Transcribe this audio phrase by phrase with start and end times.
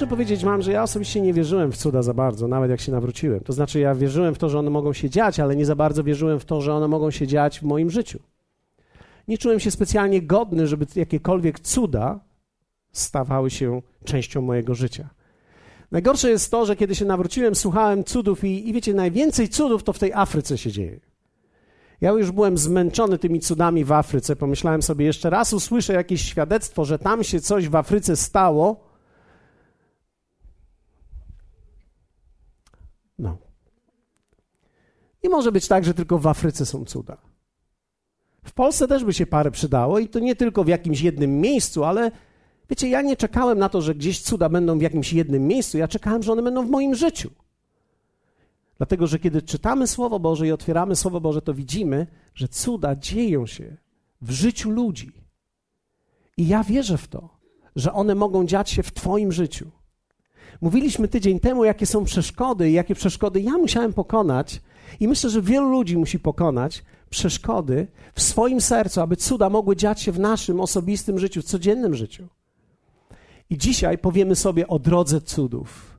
[0.00, 2.92] Muszę powiedzieć mam, że ja osobiście nie wierzyłem w cuda za bardzo, nawet jak się
[2.92, 3.40] nawróciłem.
[3.40, 6.04] To znaczy, ja wierzyłem w to, że one mogą się dziać, ale nie za bardzo
[6.04, 8.18] wierzyłem w to, że one mogą się dziać w moim życiu.
[9.28, 12.20] Nie czułem się specjalnie godny, żeby jakiekolwiek cuda
[12.92, 15.08] stawały się częścią mojego życia.
[15.90, 19.92] Najgorsze jest to, że kiedy się nawróciłem, słuchałem cudów i, i wiecie, najwięcej cudów to
[19.92, 21.00] w tej Afryce się dzieje.
[22.00, 24.36] Ja już byłem zmęczony tymi cudami w Afryce.
[24.36, 28.89] Pomyślałem sobie, jeszcze raz usłyszę jakieś świadectwo, że tam się coś w Afryce stało.
[33.20, 33.36] No.
[35.22, 37.16] I może być tak, że tylko w Afryce są cuda.
[38.44, 41.84] W Polsce też by się parę przydało i to nie tylko w jakimś jednym miejscu,
[41.84, 42.10] ale
[42.70, 45.78] wiecie, ja nie czekałem na to, że gdzieś cuda będą w jakimś jednym miejscu.
[45.78, 47.30] Ja czekałem, że one będą w moim życiu.
[48.78, 53.46] Dlatego, że kiedy czytamy Słowo Boże i otwieramy Słowo Boże, to widzimy, że cuda dzieją
[53.46, 53.76] się
[54.22, 55.12] w życiu ludzi.
[56.36, 57.28] I ja wierzę w to,
[57.76, 59.70] że one mogą dziać się w Twoim życiu.
[60.60, 64.60] Mówiliśmy tydzień temu, jakie są przeszkody i jakie przeszkody ja musiałem pokonać,
[65.00, 70.02] i myślę, że wielu ludzi musi pokonać przeszkody w swoim sercu, aby cuda mogły dziać
[70.02, 72.28] się w naszym osobistym życiu, w codziennym życiu.
[73.50, 75.98] I dzisiaj powiemy sobie o drodze cudów.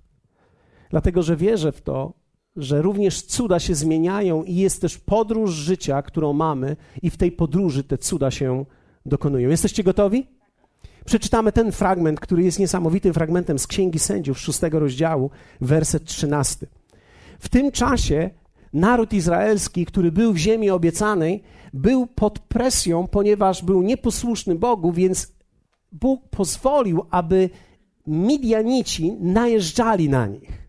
[0.89, 2.13] Dlatego, że wierzę w to,
[2.55, 7.31] że również cuda się zmieniają i jest też podróż życia, którą mamy, i w tej
[7.31, 8.65] podróży te cuda się
[9.05, 9.49] dokonują.
[9.49, 10.27] Jesteście gotowi?
[11.05, 15.29] Przeczytamy ten fragment, który jest niesamowitym fragmentem z Księgi Sędziów, szóstego rozdziału,
[15.61, 16.67] werset trzynasty.
[17.39, 18.29] W tym czasie
[18.73, 21.43] naród izraelski, który był w ziemi obiecanej,
[21.73, 25.33] był pod presją, ponieważ był nieposłuszny Bogu, więc
[25.91, 27.49] Bóg pozwolił, aby
[28.07, 30.61] Midianici najeżdżali na nich.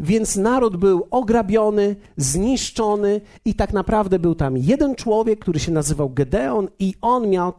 [0.00, 6.10] Więc naród był ograbiony, zniszczony i tak naprawdę był tam jeden człowiek, który się nazywał
[6.10, 7.52] Gedeon i on miał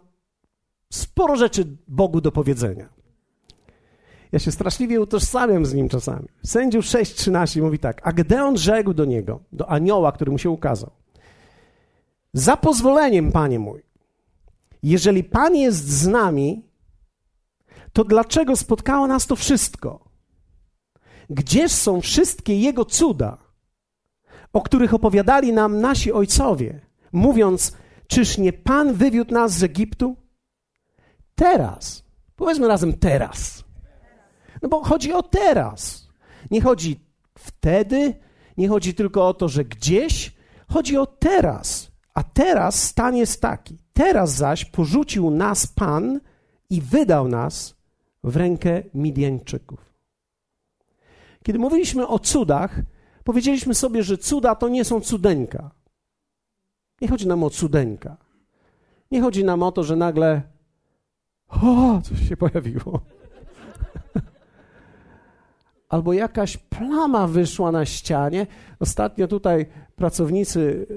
[0.93, 2.89] sporo rzeczy Bogu do powiedzenia.
[4.31, 6.27] Ja się straszliwie utożsamiam z nim czasami.
[6.45, 10.91] Sędziów 6:13 mówi tak: A Gedeon rzekł do niego, do anioła, który mu się ukazał:
[12.33, 13.83] Za pozwoleniem, panie mój,
[14.83, 16.65] jeżeli pan jest z nami,
[17.93, 20.05] to dlaczego spotkało nas to wszystko?
[21.29, 23.37] Gdzież są wszystkie Jego cuda,
[24.53, 26.81] o których opowiadali nam nasi ojcowie,
[27.11, 30.15] mówiąc, czyż nie Pan wywiódł nas z Egiptu?
[31.35, 32.03] Teraz,
[32.35, 33.63] powiedzmy razem teraz.
[34.61, 36.07] No bo chodzi o teraz.
[36.51, 36.99] Nie chodzi
[37.37, 38.13] wtedy,
[38.57, 40.35] nie chodzi tylko o to, że gdzieś,
[40.71, 41.91] chodzi o teraz.
[42.13, 43.77] A teraz stan jest taki.
[43.93, 46.19] Teraz zaś porzucił nas Pan
[46.69, 47.75] i wydał nas
[48.23, 49.95] w rękę Midianczyków.
[51.43, 52.81] Kiedy mówiliśmy o cudach,
[53.23, 55.71] powiedzieliśmy sobie, że cuda to nie są cudeńka.
[57.01, 58.17] Nie chodzi nam o cudeńka.
[59.11, 60.41] Nie chodzi nam o to, że nagle
[61.63, 63.01] o, coś się pojawiło.
[65.89, 68.47] Albo jakaś plama wyszła na ścianie.
[68.79, 70.87] Ostatnio tutaj pracownicy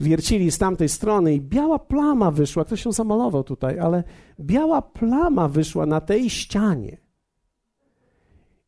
[0.00, 2.64] wiercili z tamtej strony i biała plama wyszła.
[2.64, 4.04] Ktoś się zamalował tutaj, ale
[4.40, 6.96] biała plama wyszła na tej ścianie.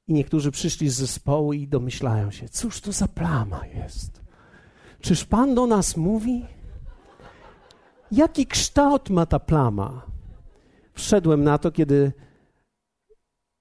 [0.08, 4.22] I niektórzy przyszli z zespołu i domyślają się, cóż to za plama jest?
[5.00, 6.46] Czyż Pan do nas mówi?
[8.12, 10.11] Jaki kształt ma ta plama?
[10.94, 12.12] Wszedłem na to, kiedy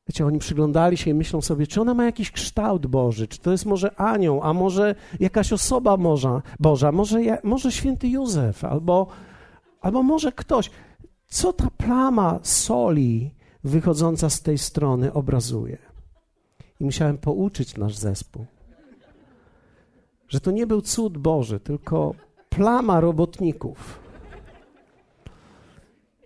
[0.07, 3.51] Wiecie, oni przyglądali się i myślą sobie, czy ona ma jakiś kształt Boży, czy to
[3.51, 9.07] jest może anioł, a może jakaś osoba Boża, Boża, może, może święty Józef, albo,
[9.81, 10.71] albo może ktoś.
[11.27, 15.77] Co ta plama soli wychodząca z tej strony obrazuje?
[16.79, 18.45] I musiałem pouczyć nasz zespół,
[20.27, 22.15] że to nie był cud Boży, tylko
[22.49, 24.00] plama robotników.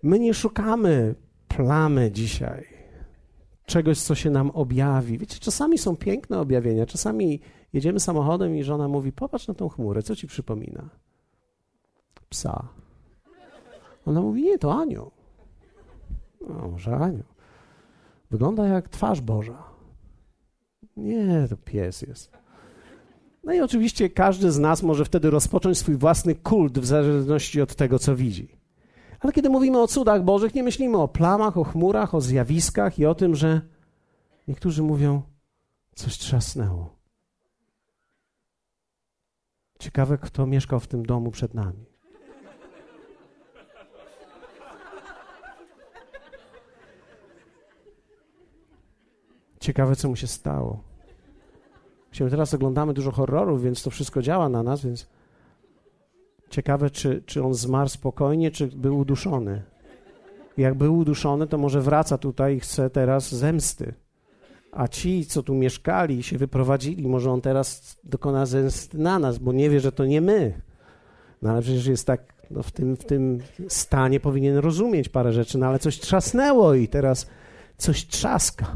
[0.03, 1.15] My nie szukamy
[1.47, 2.67] plamy dzisiaj,
[3.65, 5.17] czegoś, co się nam objawi.
[5.17, 7.39] Wiecie, czasami są piękne objawienia, czasami
[7.73, 10.89] jedziemy samochodem i żona mówi: Popatrz na tą chmurę, co ci przypomina?
[12.29, 12.67] Psa.
[14.05, 15.11] Ona mówi: Nie, to anioł.
[16.41, 17.35] No, może anioł.
[18.31, 19.63] Wygląda jak twarz Boża.
[20.97, 22.31] Nie, to pies jest.
[23.43, 27.75] No i oczywiście każdy z nas może wtedy rozpocząć swój własny kult w zależności od
[27.75, 28.47] tego, co widzi.
[29.25, 33.05] Ale kiedy mówimy o cudach Bożych, nie myślimy o plamach, o chmurach, o zjawiskach i
[33.05, 33.61] o tym, że
[34.47, 35.21] niektórzy mówią,
[35.95, 36.95] coś trzasnęło.
[39.79, 41.85] Ciekawe, kto mieszkał w tym domu przed nami.
[49.59, 50.83] Ciekawe, co mu się stało.
[52.29, 55.07] Teraz oglądamy dużo horrorów, więc to wszystko działa na nas, więc
[56.49, 59.63] ciekawe, czy, czy on zmarł spokojnie, czy był uduszony.
[60.57, 63.93] Jak był uduszony, to może wraca tutaj i chce teraz zemsty.
[64.71, 69.53] a ci, co tu mieszkali, się wyprowadzili, może on teraz dokona zemsty na nas, bo
[69.53, 70.61] nie wie, że to nie my.
[71.41, 75.57] No ale przecież jest tak, no w, tym, w tym stanie powinien rozumieć parę rzeczy,
[75.57, 77.27] no ale coś trzasnęło i teraz
[77.77, 78.75] coś trzaska.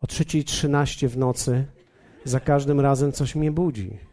[0.00, 1.64] O 3.13 w nocy
[2.24, 4.11] za każdym razem coś mnie budzi.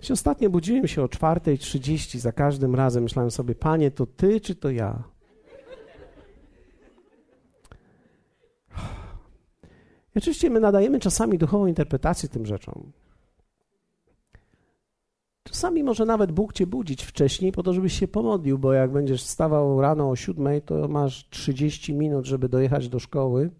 [0.00, 4.54] Jeśli ostatnio budziłem się o 4.30, za każdym razem myślałem sobie, panie, to ty czy
[4.54, 5.02] to ja?
[10.14, 12.92] I oczywiście my nadajemy czasami duchową interpretację tym rzeczom.
[15.42, 19.22] Czasami może nawet Bóg cię budzić wcześniej po to, żebyś się pomodlił, bo jak będziesz
[19.22, 23.50] wstawał rano o siódmej, to masz 30 minut, żeby dojechać do szkoły,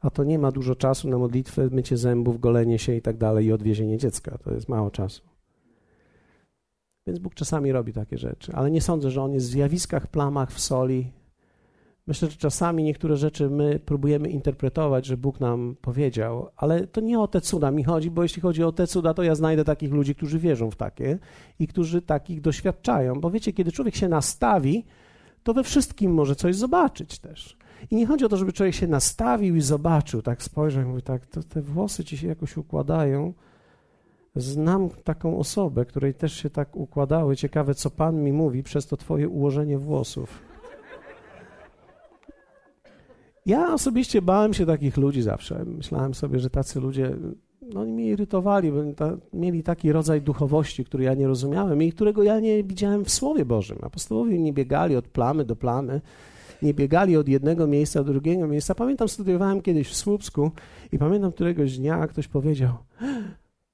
[0.00, 3.46] a to nie ma dużo czasu na modlitwę, mycie zębów, golenie się i tak dalej
[3.46, 4.38] i odwiezienie dziecka.
[4.38, 5.29] To jest mało czasu.
[7.10, 10.52] Więc Bóg czasami robi takie rzeczy, ale nie sądzę, że On jest w zjawiskach, plamach,
[10.52, 11.12] w soli.
[12.06, 17.20] Myślę, że czasami niektóre rzeczy my próbujemy interpretować, że Bóg nam powiedział, ale to nie
[17.20, 19.92] o te cuda mi chodzi, bo jeśli chodzi o te cuda, to ja znajdę takich
[19.92, 21.18] ludzi, którzy wierzą w takie
[21.58, 23.20] i którzy takich doświadczają.
[23.20, 24.84] Bo wiecie, kiedy człowiek się nastawi,
[25.42, 27.56] to we wszystkim może coś zobaczyć też.
[27.90, 31.02] I nie chodzi o to, żeby człowiek się nastawił i zobaczył, tak spojrzał i mówi,
[31.02, 33.34] tak, to te włosy ci się jakoś układają,
[34.36, 37.36] Znam taką osobę, której też się tak układały.
[37.36, 40.42] Ciekawe, co Pan mi mówi przez to Twoje ułożenie włosów.
[43.46, 45.64] Ja osobiście bałem się takich ludzi zawsze.
[45.64, 47.16] Myślałem sobie, że tacy ludzie
[47.62, 52.22] no, mnie irytowali, bo ta, mieli taki rodzaj duchowości, który ja nie rozumiałem i którego
[52.22, 53.78] ja nie widziałem w Słowie Bożym.
[53.82, 56.00] Apostołowie nie biegali od plamy do plamy,
[56.62, 58.74] nie biegali od jednego miejsca do drugiego miejsca.
[58.74, 60.50] Pamiętam, studiowałem kiedyś w Słupsku
[60.92, 62.72] i pamiętam któregoś dnia ktoś powiedział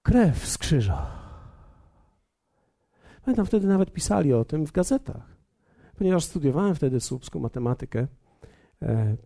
[0.06, 1.06] krew z krzyża.
[3.24, 5.36] Pamiętam, wtedy nawet pisali o tym w gazetach.
[5.98, 8.06] Ponieważ studiowałem wtedy słupską matematykę,
[8.82, 9.16] e,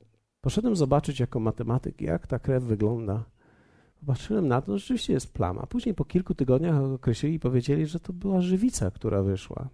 [0.40, 3.24] poszedłem zobaczyć jako matematyk, jak ta krew wygląda.
[4.00, 5.66] Popatrzyłem na to, że rzeczywiście jest plama.
[5.66, 9.68] Później po kilku tygodniach określili i powiedzieli, że to była żywica, która wyszła.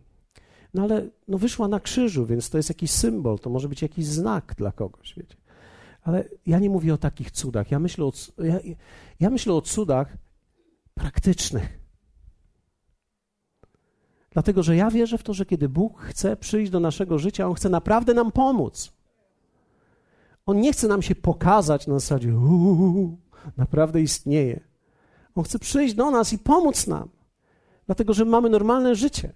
[0.74, 4.06] No ale no wyszła na krzyżu, więc to jest jakiś symbol, to może być jakiś
[4.06, 5.36] znak dla kogoś, wiecie.
[6.02, 7.70] Ale ja nie mówię o takich cudach.
[7.70, 8.58] Ja myślę o, ja,
[9.20, 10.25] ja myślę o cudach,
[10.96, 11.78] praktycznych.
[14.30, 17.54] Dlatego, że ja wierzę w to, że kiedy Bóg chce przyjść do naszego życia, On
[17.54, 18.92] chce naprawdę nam pomóc.
[20.46, 23.16] On nie chce nam się pokazać na zasadzie, uuu,
[23.56, 24.60] naprawdę istnieje.
[25.34, 27.08] On chce przyjść do nas i pomóc nam,
[27.86, 29.32] dlatego że mamy normalne życie.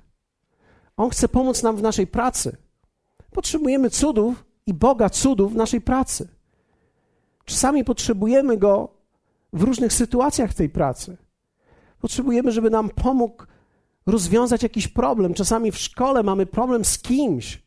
[0.97, 2.57] On chce pomóc nam w naszej pracy.
[3.31, 6.29] Potrzebujemy cudów i Boga cudów w naszej pracy.
[7.45, 8.95] Czasami potrzebujemy Go
[9.53, 11.17] w różnych sytuacjach tej pracy.
[12.01, 13.45] Potrzebujemy, żeby nam pomógł
[14.07, 15.35] rozwiązać jakiś problem.
[15.35, 17.63] Czasami w szkole mamy problem z kimś.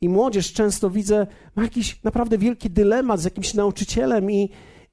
[0.00, 1.26] I młodzież często widzę,
[1.56, 4.50] ma jakiś naprawdę wielki dylemat z jakimś nauczycielem i,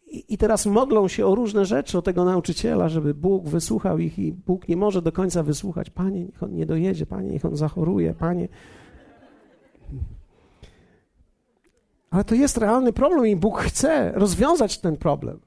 [0.07, 4.19] i, i, teraz modlą się o różne rzeczy o tego nauczyciela, żeby Bóg wysłuchał ich
[4.19, 5.89] i Bóg nie może do końca wysłuchać.
[5.89, 8.47] Panie, niech on nie dojedzie, Panie, niech on zachoruje, Panie.
[12.09, 15.39] Ale to jest realny problem i Bóg chce rozwiązać ten problem.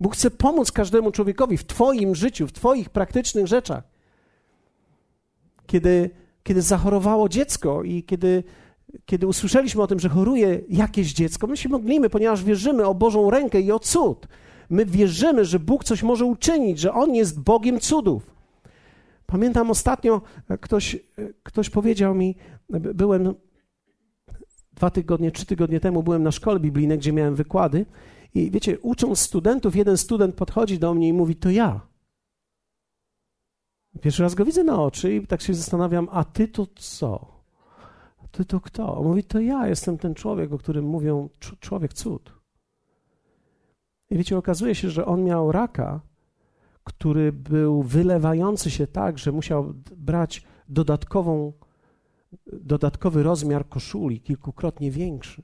[0.00, 3.84] Bóg chce pomóc każdemu człowiekowi w Twoim życiu, w Twoich praktycznych rzeczach.
[5.66, 6.10] Kiedy,
[6.42, 8.44] kiedy zachorowało dziecko i kiedy,
[9.06, 13.30] kiedy usłyszeliśmy o tym, że choruje jakieś dziecko, my się modlimy, ponieważ wierzymy o Bożą
[13.30, 14.28] rękę i o cud.
[14.70, 18.30] My wierzymy, że Bóg coś może uczynić, że On jest Bogiem cudów.
[19.26, 20.22] Pamiętam ostatnio,
[20.60, 20.96] ktoś,
[21.42, 22.36] ktoś powiedział mi,
[22.70, 23.34] byłem
[24.72, 27.86] dwa tygodnie, trzy tygodnie temu, byłem na szkole biblijnej, gdzie miałem wykłady
[28.34, 31.80] i wiecie, ucząc studentów, jeden student podchodzi do mnie i mówi: To ja.
[34.00, 37.26] Pierwszy raz go widzę na oczy i tak się zastanawiam: A ty to co?
[38.24, 38.96] A ty to kto?
[38.96, 41.28] On mówi: To ja jestem ten człowiek, o którym mówią
[41.60, 42.32] człowiek cud.
[44.10, 46.00] I wiecie, okazuje się, że on miał raka,
[46.84, 51.52] który był wylewający się tak, że musiał brać dodatkową,
[52.52, 55.42] dodatkowy rozmiar koszuli, kilkukrotnie większy.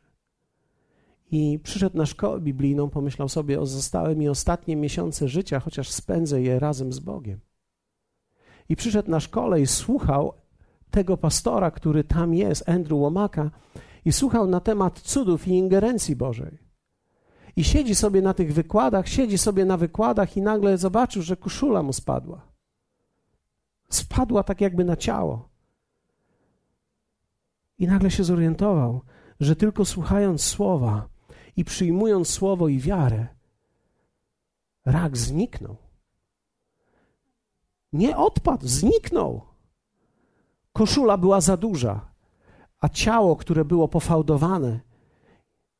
[1.30, 6.42] I przyszedł na szkołę biblijną, pomyślał sobie, o zostały mi ostatnie miesiące życia, chociaż spędzę
[6.42, 7.40] je razem z Bogiem.
[8.68, 10.32] I przyszedł na szkołę i słuchał
[10.90, 13.50] tego pastora, który tam jest, Andrew Łomaka,
[14.04, 16.58] i słuchał na temat cudów i ingerencji Bożej.
[17.56, 21.82] I siedzi sobie na tych wykładach, siedzi sobie na wykładach i nagle zobaczył, że koszula
[21.82, 22.46] mu spadła.
[23.88, 25.48] Spadła tak jakby na ciało.
[27.78, 29.00] I nagle się zorientował,
[29.40, 31.08] że tylko słuchając słowa,
[31.56, 33.26] i przyjmując słowo i wiarę,
[34.84, 35.76] rak zniknął.
[37.92, 39.46] Nie odpadł, zniknął.
[40.72, 42.12] Koszula była za duża,
[42.80, 44.80] a ciało, które było pofałdowane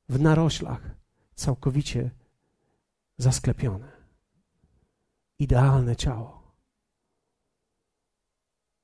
[0.08, 0.94] w naroślach,
[1.34, 2.10] całkowicie
[3.18, 3.92] zasklepione.
[5.38, 6.42] Idealne ciało.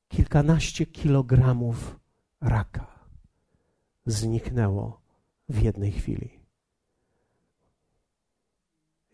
[0.08, 2.00] Kilkanaście kilogramów
[2.40, 2.86] raka
[4.06, 5.00] zniknęło
[5.48, 6.41] w jednej chwili.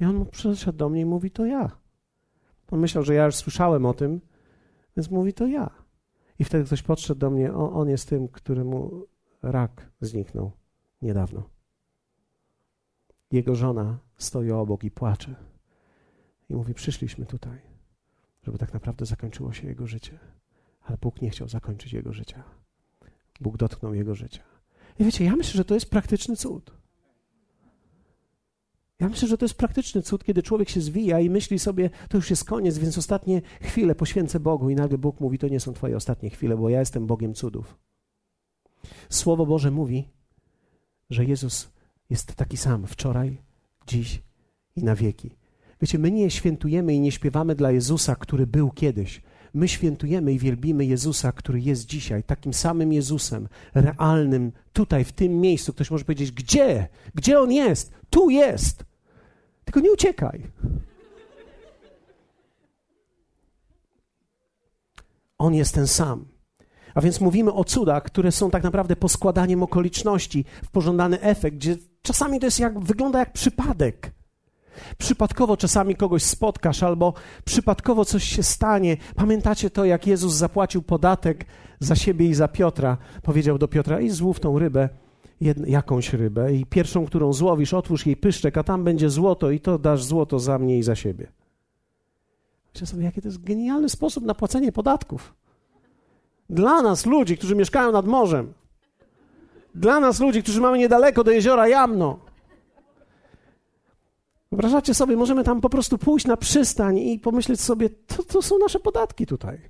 [0.00, 1.70] I on przyszedł do mnie i mówi: To ja.
[2.70, 4.20] On myślał, że ja już słyszałem o tym,
[4.96, 5.70] więc mówi: To ja.
[6.38, 9.06] I wtedy ktoś podszedł do mnie: o, On jest tym, któremu
[9.42, 10.52] rak zniknął
[11.02, 11.50] niedawno.
[13.32, 15.34] Jego żona stoi obok i płacze.
[16.50, 17.58] I mówi: Przyszliśmy tutaj,
[18.42, 20.18] żeby tak naprawdę zakończyło się jego życie.
[20.82, 22.44] Ale Bóg nie chciał zakończyć jego życia.
[23.40, 24.42] Bóg dotknął jego życia.
[24.98, 26.77] I wiecie, ja myślę, że to jest praktyczny cud.
[29.00, 32.16] Ja myślę, że to jest praktyczny cud, kiedy człowiek się zwija i myśli sobie, to
[32.16, 34.70] już jest koniec, więc ostatnie chwile poświęcę Bogu.
[34.70, 37.78] I nagle Bóg mówi, to nie są Twoje ostatnie chwile, bo ja jestem Bogiem cudów.
[39.10, 40.08] Słowo Boże mówi,
[41.10, 41.70] że Jezus
[42.10, 43.38] jest taki sam wczoraj,
[43.86, 44.22] dziś
[44.76, 45.30] i na wieki.
[45.80, 49.22] Wiecie, my nie świętujemy i nie śpiewamy dla Jezusa, który był kiedyś.
[49.54, 55.40] My świętujemy i wielbimy Jezusa, który jest dzisiaj, takim samym Jezusem, realnym, tutaj, w tym
[55.40, 55.72] miejscu.
[55.72, 56.88] Ktoś może powiedzieć, gdzie?
[57.14, 57.92] Gdzie On jest?
[58.10, 58.87] Tu jest.
[59.68, 60.46] Tylko nie uciekaj.
[65.38, 66.24] On jest ten sam.
[66.94, 71.76] A więc mówimy o cudach, które są tak naprawdę poskładaniem okoliczności w pożądany efekt, gdzie
[72.02, 74.12] czasami to jest jak, wygląda jak przypadek.
[74.98, 78.96] Przypadkowo czasami kogoś spotkasz, albo przypadkowo coś się stanie.
[79.16, 81.46] Pamiętacie to, jak Jezus zapłacił podatek
[81.80, 82.96] za siebie i za Piotra?
[83.22, 84.88] Powiedział do Piotra: i złów tą rybę,
[85.66, 89.78] jakąś rybę, i pierwszą, którą złowisz, otwórz jej pyszczek, a tam będzie złoto, i to
[89.78, 91.26] dasz złoto za mnie i za siebie.
[92.74, 95.34] Myślę sobie, jaki to jest genialny sposób na płacenie podatków.
[96.50, 98.52] Dla nas, ludzi, którzy mieszkają nad morzem,
[99.74, 102.18] dla nas, ludzi, którzy mamy niedaleko do jeziora Jamno,
[104.52, 108.58] Wyobrażacie sobie, możemy tam po prostu pójść na przystań i pomyśleć sobie, to, to są
[108.58, 109.60] nasze podatki tutaj.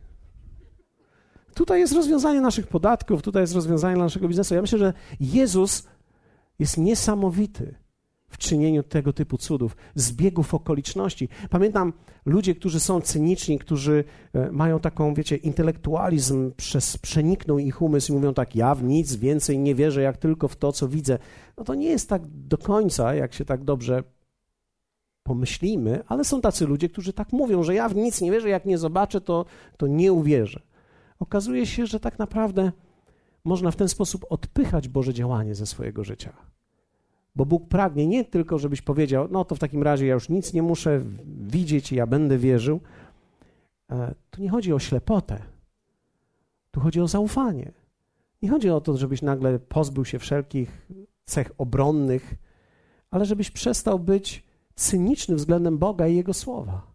[1.55, 4.55] Tutaj jest rozwiązanie naszych podatków, tutaj jest rozwiązanie naszego biznesu.
[4.55, 5.87] Ja myślę, że Jezus
[6.59, 7.75] jest niesamowity
[8.29, 11.29] w czynieniu tego typu cudów, zbiegów okoliczności.
[11.51, 11.93] Pamiętam
[12.27, 18.17] ludzie, którzy są cyniczni, którzy e, mają taką, wiecie, intelektualizm przez, przeniknął ich umysł i
[18.17, 21.19] mówią tak, ja w nic więcej nie wierzę, jak tylko w to, co widzę.
[21.57, 24.03] No to nie jest tak do końca, jak się tak dobrze
[25.23, 28.65] pomyślimy, ale są tacy ludzie, którzy tak mówią, że ja w nic nie wierzę, jak
[28.65, 29.45] nie zobaczę, to,
[29.77, 30.61] to nie uwierzę.
[31.19, 32.73] Okazuje się, że tak naprawdę
[33.45, 36.33] można w ten sposób odpychać Boże działanie ze swojego życia.
[37.37, 40.53] Bo Bóg pragnie nie tylko, żebyś powiedział, no to w takim razie ja już nic
[40.53, 41.05] nie muszę
[41.41, 42.81] widzieć i ja będę wierzył.
[43.91, 45.43] E, tu nie chodzi o ślepotę.
[46.71, 47.73] Tu chodzi o zaufanie.
[48.43, 50.87] Nie chodzi o to, żebyś nagle pozbył się wszelkich
[51.25, 52.35] cech obronnych,
[53.11, 54.45] ale żebyś przestał być
[54.75, 56.93] cyniczny względem Boga i Jego słowa.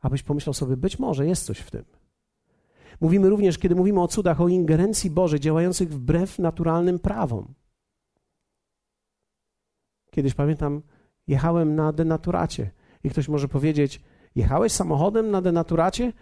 [0.00, 1.84] Abyś pomyślał sobie, być może jest coś w tym.
[3.00, 7.54] Mówimy również, kiedy mówimy o cudach, o ingerencji Bożej działających wbrew naturalnym prawom.
[10.10, 10.82] Kiedyś pamiętam,
[11.26, 12.70] jechałem na denaturacie
[13.04, 14.00] i ktoś może powiedzieć:
[14.34, 16.12] Jechałeś samochodem na denaturacie?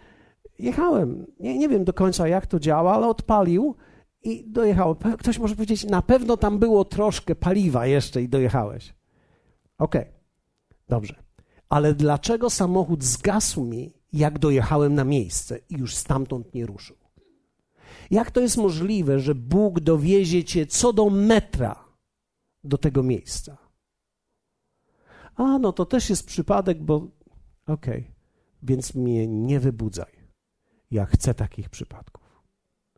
[0.59, 1.25] Jechałem.
[1.39, 3.75] Nie, nie wiem do końca, jak to działa, ale odpalił
[4.23, 4.95] i dojechałem.
[5.19, 8.95] Ktoś może powiedzieć: Na pewno tam było troszkę paliwa jeszcze i dojechałeś.
[9.77, 10.01] Okej.
[10.01, 10.13] Okay.
[10.89, 11.15] Dobrze.
[11.69, 16.97] Ale dlaczego samochód zgasł mi, jak dojechałem na miejsce i już stamtąd nie ruszył?
[18.11, 21.85] Jak to jest możliwe, że Bóg dowiezie cię co do metra
[22.63, 23.57] do tego miejsca?
[25.35, 26.95] A, no to też jest przypadek, bo
[27.67, 28.13] okej, okay.
[28.63, 30.19] więc mnie nie wybudzaj.
[30.91, 32.43] Ja chcę takich przypadków.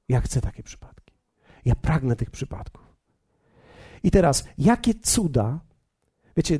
[0.10, 1.14] Ja chcę takie przypadki.
[1.66, 2.98] Ja pragnę tych przypadków.
[4.04, 5.60] I teraz, jakie cuda,
[6.38, 6.60] wiecie,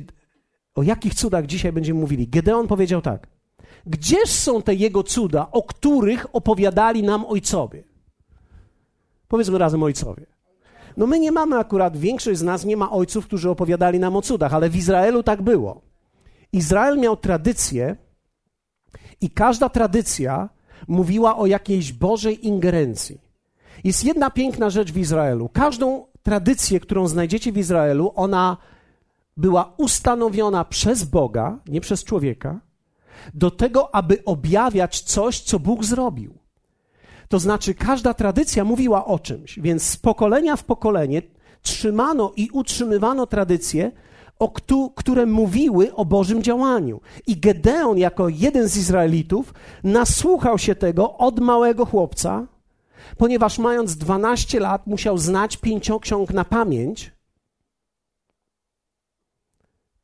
[0.74, 2.28] o jakich cudach dzisiaj będziemy mówili?
[2.28, 3.31] Gedeon powiedział tak:
[3.86, 7.84] Gdzież są te jego cuda, o których opowiadali nam ojcowie?
[9.28, 10.26] Powiedzmy razem ojcowie.
[10.96, 14.22] No my nie mamy akurat, większość z nas nie ma ojców, którzy opowiadali nam o
[14.22, 15.80] cudach, ale w Izraelu tak było.
[16.52, 17.96] Izrael miał tradycję
[19.20, 20.48] i każda tradycja
[20.88, 23.20] mówiła o jakiejś Bożej ingerencji.
[23.84, 25.48] Jest jedna piękna rzecz w Izraelu.
[25.48, 28.56] Każdą tradycję, którą znajdziecie w Izraelu, ona
[29.36, 32.60] była ustanowiona przez Boga, nie przez człowieka,
[33.34, 36.34] do tego, aby objawiać coś, co Bóg zrobił.
[37.28, 41.22] To znaczy, każda tradycja mówiła o czymś, więc z pokolenia w pokolenie
[41.62, 43.92] trzymano i utrzymywano tradycje,
[44.94, 47.00] które mówiły o Bożym działaniu.
[47.26, 52.46] I Gedeon, jako jeden z Izraelitów, nasłuchał się tego od małego chłopca,
[53.16, 57.12] ponieważ mając 12 lat musiał znać pięcioksiąg na pamięć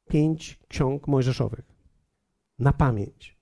[0.09, 1.68] pięć ksiąg mojżeszowych
[2.59, 3.39] na pamięć.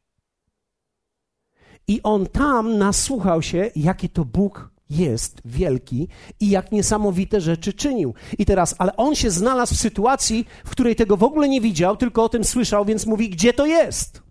[1.89, 6.09] I on tam nasłuchał się, jaki to Bóg jest wielki
[6.41, 8.15] i jak niesamowite rzeczy czynił.
[8.39, 11.97] I teraz, ale on się znalazł w sytuacji, w której tego w ogóle nie widział,
[11.97, 14.23] tylko o tym słyszał, więc mówi, gdzie to jest?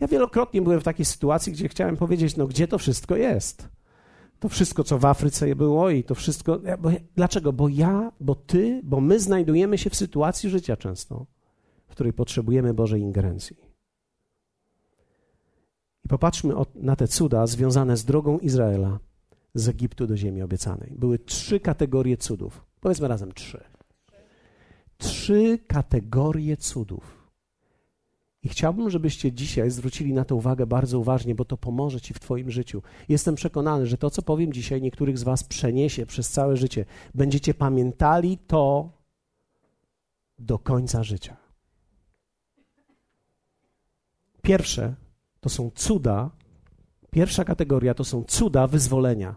[0.00, 3.68] Ja wielokrotnie byłem w takiej sytuacji, gdzie chciałem powiedzieć, no gdzie to wszystko jest?
[4.40, 6.60] To wszystko, co w Afryce było i to wszystko.
[6.78, 7.52] Bo, dlaczego?
[7.52, 11.26] Bo ja, bo ty, bo my znajdujemy się w sytuacji życia często,
[11.94, 13.56] w której potrzebujemy Bożej ingerencji.
[16.04, 18.98] I popatrzmy na te cuda związane z drogą Izraela
[19.54, 20.92] z Egiptu do ziemi obiecanej.
[20.96, 22.64] Były trzy kategorie cudów.
[22.80, 23.64] Powiedzmy razem trzy.
[24.98, 27.30] Trzy kategorie cudów.
[28.42, 32.20] I chciałbym, żebyście dzisiaj zwrócili na to uwagę bardzo uważnie, bo to pomoże Ci w
[32.20, 32.82] Twoim życiu.
[33.08, 36.84] Jestem przekonany, że to, co powiem dzisiaj, niektórych z Was przeniesie przez całe życie.
[37.14, 38.90] Będziecie pamiętali to
[40.38, 41.43] do końca życia.
[44.44, 44.94] Pierwsze
[45.40, 46.30] to są cuda.
[47.10, 49.36] Pierwsza kategoria to są cuda wyzwolenia.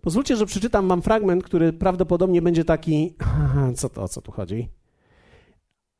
[0.00, 3.16] Pozwólcie, że przeczytam wam fragment, który prawdopodobnie będzie taki,
[3.76, 4.68] co to, o co tu chodzi?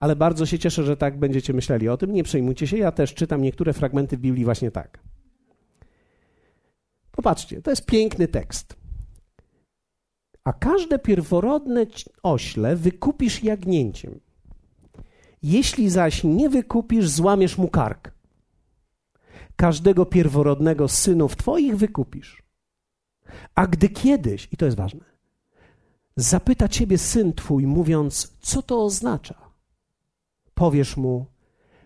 [0.00, 2.12] Ale bardzo się cieszę, że tak będziecie myśleli o tym.
[2.12, 4.98] Nie przejmujcie się, ja też czytam niektóre fragmenty w Biblii właśnie tak.
[7.10, 8.76] Popatrzcie, to jest piękny tekst.
[10.44, 11.86] A każde pierworodne
[12.22, 14.20] ośle wykupisz jagnięciem.
[15.42, 18.20] Jeśli zaś nie wykupisz, złamiesz mu kark
[19.60, 22.42] każdego pierworodnego synów Twoich wykupisz.
[23.54, 25.04] A gdy kiedyś, i to jest ważne,
[26.16, 29.38] zapyta Ciebie syn Twój, mówiąc, co to oznacza,
[30.54, 31.26] powiesz mu,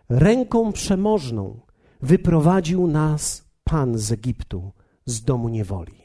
[0.08, 1.60] ręką przemożną
[2.02, 4.72] wyprowadził nas Pan z Egiptu,
[5.06, 6.02] z domu niewoli.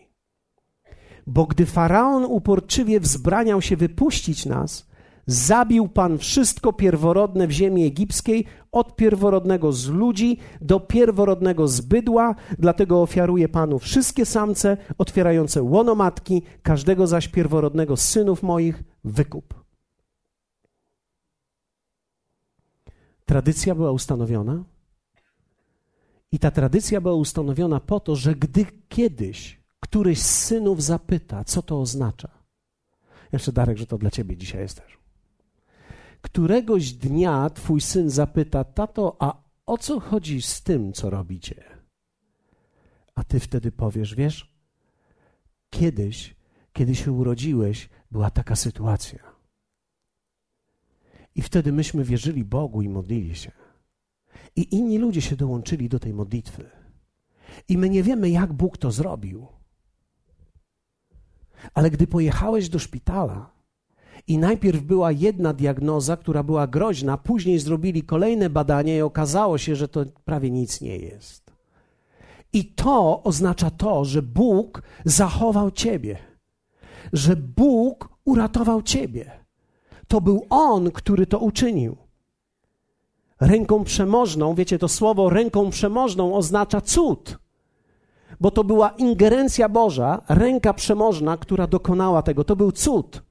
[1.28, 4.89] Bo gdy faraon uporczywie wzbraniał się wypuścić nas,
[5.32, 12.36] Zabił Pan wszystko pierworodne w ziemi egipskiej, od pierworodnego z ludzi do pierworodnego z bydła,
[12.60, 19.54] dlatego ofiaruje Panu wszystkie samce otwierające łono matki, każdego zaś pierworodnego z synów moich wykup.
[23.26, 24.64] Tradycja była ustanowiona
[26.32, 31.62] i ta tradycja była ustanowiona po to, że gdy kiedyś któryś z synów zapyta, co
[31.62, 32.30] to oznacza,
[33.34, 34.99] jeszcze Darek, że to dla ciebie dzisiaj jest też
[36.22, 41.64] któregoś dnia twój syn zapyta: Tato, a o co chodzi z tym, co robicie?
[43.16, 44.56] A ty wtedy powiesz: Wiesz,
[45.70, 46.36] kiedyś,
[46.74, 49.20] kiedy się urodziłeś, była taka sytuacja.
[51.36, 53.52] I wtedy myśmy wierzyli Bogu i modlili się.
[54.56, 56.70] I inni ludzie się dołączyli do tej modlitwy.
[57.68, 59.48] I my nie wiemy, jak Bóg to zrobił.
[61.74, 63.52] Ale gdy pojechałeś do szpitala,
[64.30, 69.76] i najpierw była jedna diagnoza, która była groźna, później zrobili kolejne badania i okazało się,
[69.76, 71.52] że to prawie nic nie jest.
[72.54, 76.18] I to oznacza to, że Bóg zachował ciebie,
[77.14, 79.32] że Bóg uratował ciebie.
[80.08, 81.98] To był On, który to uczynił.
[83.40, 87.38] Ręką przemożną, wiecie, to słowo ręką przemożną oznacza cud,
[88.40, 92.44] bo to była ingerencja Boża, ręka przemożna, która dokonała tego.
[92.44, 93.29] To był cud.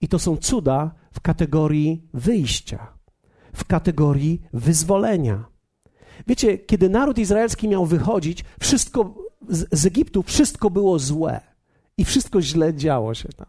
[0.00, 2.92] I to są cuda w kategorii wyjścia,
[3.52, 5.44] w kategorii wyzwolenia.
[6.26, 9.14] Wiecie, kiedy naród izraelski miał wychodzić, wszystko
[9.48, 11.40] z, z Egiptu, wszystko było złe
[11.96, 13.46] i wszystko źle działo się tam.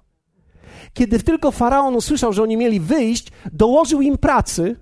[0.94, 4.76] Kiedy tylko faraon usłyszał, że oni mieli wyjść, dołożył im pracy,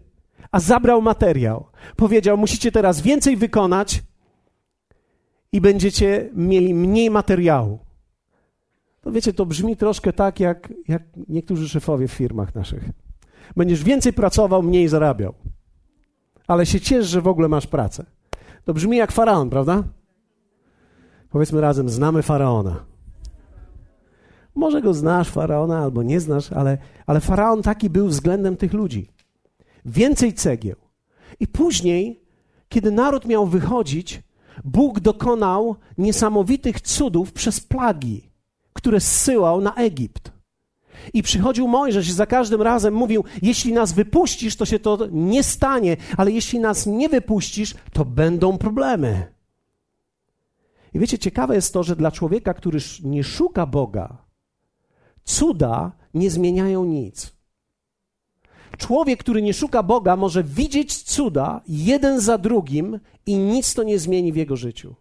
[0.51, 1.65] a zabrał materiał.
[1.95, 4.03] Powiedział: Musicie teraz więcej wykonać
[5.51, 7.79] i będziecie mieli mniej materiału.
[9.07, 12.89] To wiecie, to brzmi troszkę tak, jak, jak niektórzy szefowie w firmach naszych.
[13.55, 15.33] Będziesz więcej pracował, mniej zarabiał.
[16.47, 18.05] Ale się ciesz, że w ogóle masz pracę.
[18.65, 19.83] To brzmi jak faraon, prawda?
[21.29, 22.85] Powiedzmy razem, znamy faraona.
[24.55, 29.09] Może go znasz, faraona, albo nie znasz, ale, ale faraon taki był względem tych ludzi.
[29.85, 30.75] Więcej cegieł.
[31.39, 32.23] I później,
[32.69, 34.23] kiedy naród miał wychodzić,
[34.63, 38.26] Bóg dokonał niesamowitych cudów przez plagi
[38.77, 40.31] które zsyłał na Egipt.
[41.13, 45.43] I przychodził Mojżesz i za każdym razem mówił: Jeśli nas wypuścisz, to się to nie
[45.43, 49.33] stanie, ale jeśli nas nie wypuścisz, to będą problemy.
[50.93, 54.17] I wiecie, ciekawe jest to, że dla człowieka, który nie szuka Boga,
[55.23, 57.33] cuda nie zmieniają nic.
[58.77, 63.99] Człowiek, który nie szuka Boga, może widzieć cuda jeden za drugim i nic to nie
[63.99, 64.95] zmieni w jego życiu.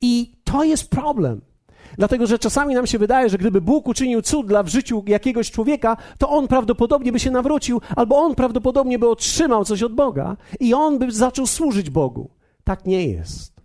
[0.00, 1.49] I to jest problem.
[1.98, 5.50] Dlatego, że czasami nam się wydaje, że gdyby Bóg uczynił cud dla w życiu jakiegoś
[5.50, 10.36] człowieka, to on prawdopodobnie by się nawrócił, albo on prawdopodobnie by otrzymał coś od Boga
[10.60, 12.30] i on by zaczął służyć Bogu.
[12.64, 13.60] Tak nie jest.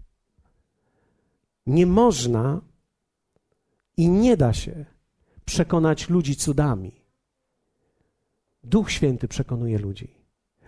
[1.67, 2.61] Nie można
[3.97, 4.85] i nie da się
[5.45, 6.91] przekonać ludzi cudami.
[8.63, 10.15] Duch Święty przekonuje ludzi.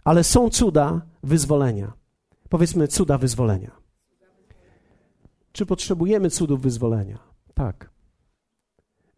[0.03, 1.93] Ale są cuda wyzwolenia.
[2.49, 3.71] Powiedzmy cuda wyzwolenia.
[5.51, 7.19] Czy potrzebujemy cudów wyzwolenia?
[7.57, 7.89] Tak.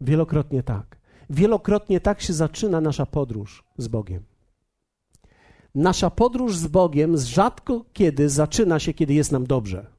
[0.01, 0.97] Wielokrotnie tak.
[1.29, 4.23] Wielokrotnie tak się zaczyna nasza podróż z Bogiem.
[5.75, 9.91] Nasza podróż z Bogiem rzadko kiedy zaczyna się, kiedy jest nam dobrze.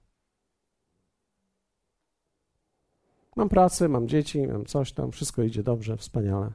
[3.37, 6.53] Mam pracę, mam dzieci, mam coś tam, wszystko idzie dobrze, wspaniale.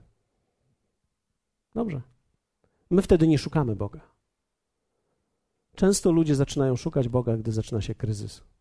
[1.75, 2.01] Dobrze.
[2.89, 4.01] My wtedy nie szukamy Boga.
[5.75, 8.54] Często ludzie zaczynają szukać Boga, gdy zaczyna się kryzys.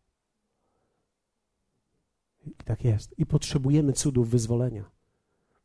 [2.65, 3.15] Tak jest.
[3.19, 4.85] I potrzebujemy cudów wyzwolenia.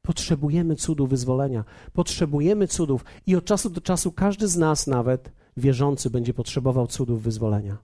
[0.02, 1.64] Potrzebujemy cudów wyzwolenia.
[1.94, 3.06] Potrzebujemy cudów.
[3.26, 7.78] I od czasu do czasu każdy z nas, nawet wierzący, będzie potrzebował cudów wyzwolenia.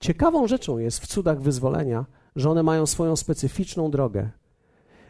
[0.00, 4.30] Ciekawą rzeczą jest w cudach wyzwolenia, że one mają swoją specyficzną drogę.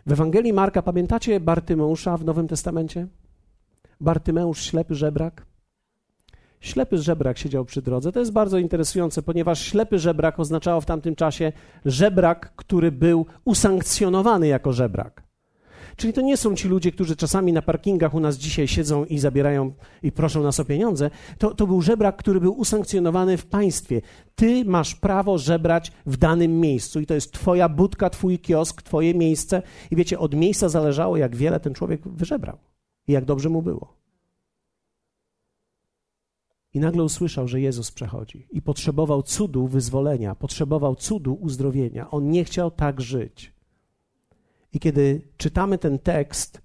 [0.07, 3.09] W Ewangelii Marka pamiętacie Bartymeusza w Nowym Testamencie?
[4.01, 5.47] Bartymeusz, ślepy żebrak?
[6.65, 8.13] Ślepy żebrak siedział przy drodze.
[8.13, 11.53] To jest bardzo interesujące, ponieważ ślepy żebrak oznaczało w tamtym czasie
[11.85, 15.23] żebrak, który był usankcjonowany jako żebrak.
[15.97, 19.19] Czyli to nie są ci ludzie, którzy czasami na parkingach u nas dzisiaj siedzą i
[19.19, 19.73] zabierają
[20.03, 21.11] i proszą nas o pieniądze.
[21.39, 24.01] To, to był żebrak, który był usankcjonowany w państwie.
[24.35, 29.15] Ty masz prawo żebrać w danym miejscu i to jest twoja budka, twój kiosk, twoje
[29.15, 29.63] miejsce.
[29.91, 32.59] I wiecie, od miejsca zależało, jak wiele ten człowiek wyżebrał
[33.09, 34.04] i jak dobrze mu było.
[36.75, 42.11] I nagle usłyszał, że Jezus przechodzi i potrzebował cudu wyzwolenia, potrzebował cudu uzdrowienia.
[42.11, 43.53] On nie chciał tak żyć.
[44.73, 46.61] I kiedy czytamy ten tekst,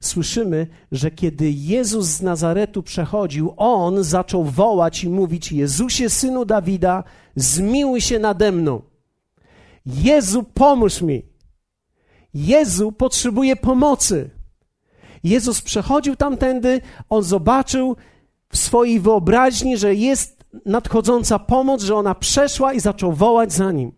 [0.00, 7.04] słyszymy, że kiedy Jezus z Nazaretu przechodził, on zaczął wołać i mówić: Jezusie, synu Dawida,
[7.36, 8.82] zmiłuj się nade mną.
[9.86, 11.22] Jezu, pomóż mi.
[12.34, 14.30] Jezu potrzebuje pomocy.
[15.24, 17.96] Jezus przechodził tamtędy, on zobaczył
[18.48, 23.92] w swojej wyobraźni, że jest nadchodząca pomoc, że ona przeszła i zaczął wołać za nim.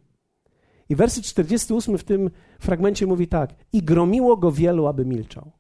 [0.88, 2.30] I werset 48 w tym
[2.60, 5.52] fragmencie mówi tak: I gromiło go wielu, aby milczał.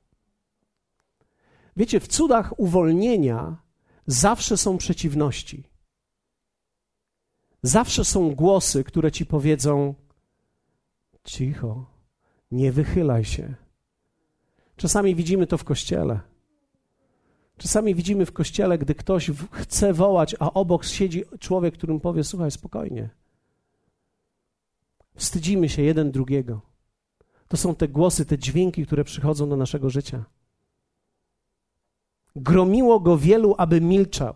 [1.76, 3.56] Wiecie, w cudach uwolnienia
[4.06, 5.64] zawsze są przeciwności.
[7.62, 9.94] Zawsze są głosy, które ci powiedzą:
[11.24, 11.86] cicho,
[12.50, 13.54] nie wychylaj się.
[14.76, 16.20] Czasami widzimy to w kościele.
[17.58, 22.50] Czasami widzimy w kościele, gdy ktoś chce wołać, a obok siedzi człowiek, którym powie: Słuchaj,
[22.50, 23.08] spokojnie.
[25.14, 26.60] Wstydzimy się jeden drugiego.
[27.48, 30.24] To są te głosy, te dźwięki, które przychodzą do naszego życia.
[32.36, 34.34] Gromiło go wielu, aby milczał.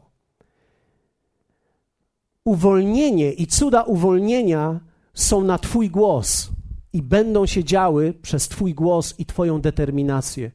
[2.45, 4.81] Uwolnienie i cuda uwolnienia
[5.15, 6.51] są na Twój głos
[6.93, 10.51] i będą się działy przez Twój głos i Twoją determinację.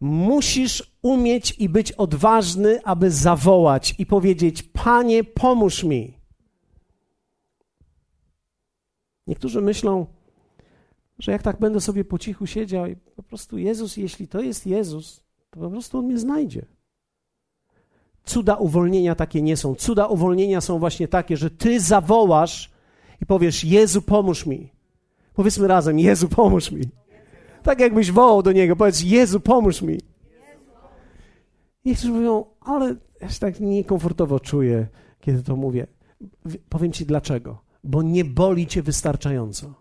[0.00, 6.18] Musisz umieć i być odważny, aby zawołać i powiedzieć: Panie, pomóż mi.
[9.26, 10.06] Niektórzy myślą,
[11.18, 14.66] że jak tak będę sobie po cichu siedział i po prostu Jezus, jeśli to jest
[14.66, 16.66] Jezus, to po prostu On mnie znajdzie.
[18.24, 19.74] Cuda uwolnienia takie nie są.
[19.74, 22.70] Cuda uwolnienia są właśnie takie, że Ty zawołasz
[23.20, 24.72] i powiesz: Jezu, pomóż mi.
[25.34, 26.82] Powiedzmy razem: Jezu, pomóż mi.
[27.68, 30.00] Tak jakbyś wołał do Niego, powiedz: Jezu, pomóż mi.
[31.84, 34.86] Niektórzy mówią: Ale ja się tak niekomfortowo czuję,
[35.20, 35.86] kiedy to mówię.
[36.68, 37.58] Powiem Ci dlaczego.
[37.84, 39.74] Bo nie boli Cię wystarczająco.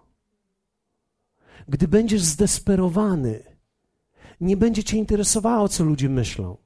[1.67, 3.43] Gdy będziesz zdesperowany,
[4.41, 6.57] nie będzie Cię interesowało, co ludzie myślą.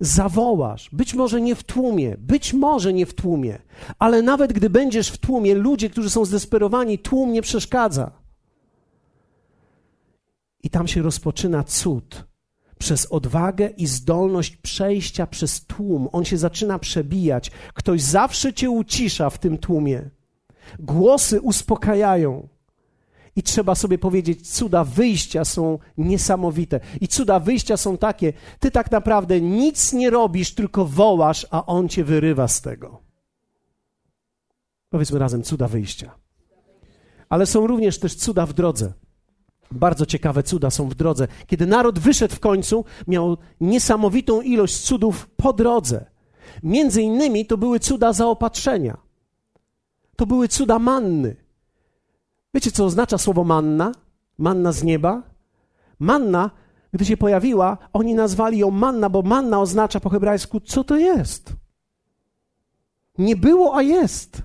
[0.00, 3.58] Zawołasz, być może nie w tłumie, być może nie w tłumie,
[3.98, 8.19] ale nawet gdy będziesz w tłumie, ludzie, którzy są zdesperowani, tłum nie przeszkadza.
[10.62, 12.24] I tam się rozpoczyna cud.
[12.78, 17.50] Przez odwagę i zdolność przejścia przez tłum, on się zaczyna przebijać.
[17.74, 20.10] Ktoś zawsze cię ucisza w tym tłumie.
[20.78, 22.48] Głosy uspokajają.
[23.36, 26.80] I trzeba sobie powiedzieć, cuda wyjścia są niesamowite.
[27.00, 31.88] I cuda wyjścia są takie, ty tak naprawdę nic nie robisz, tylko wołasz, a on
[31.88, 33.02] cię wyrywa z tego.
[34.90, 36.14] Powiedzmy razem, cuda wyjścia.
[37.28, 38.92] Ale są również też cuda w drodze.
[39.70, 41.28] Bardzo ciekawe cuda są w drodze.
[41.46, 46.06] Kiedy naród wyszedł w końcu, miał niesamowitą ilość cudów po drodze.
[46.62, 48.96] Między innymi to były cuda zaopatrzenia.
[50.16, 51.36] To były cuda manny.
[52.54, 53.92] Wiecie, co oznacza słowo manna?
[54.38, 55.22] Manna z nieba?
[55.98, 56.50] Manna,
[56.92, 61.52] gdy się pojawiła, oni nazwali ją manna, bo manna oznacza po hebrajsku, co to jest.
[63.18, 64.42] Nie było, a jest.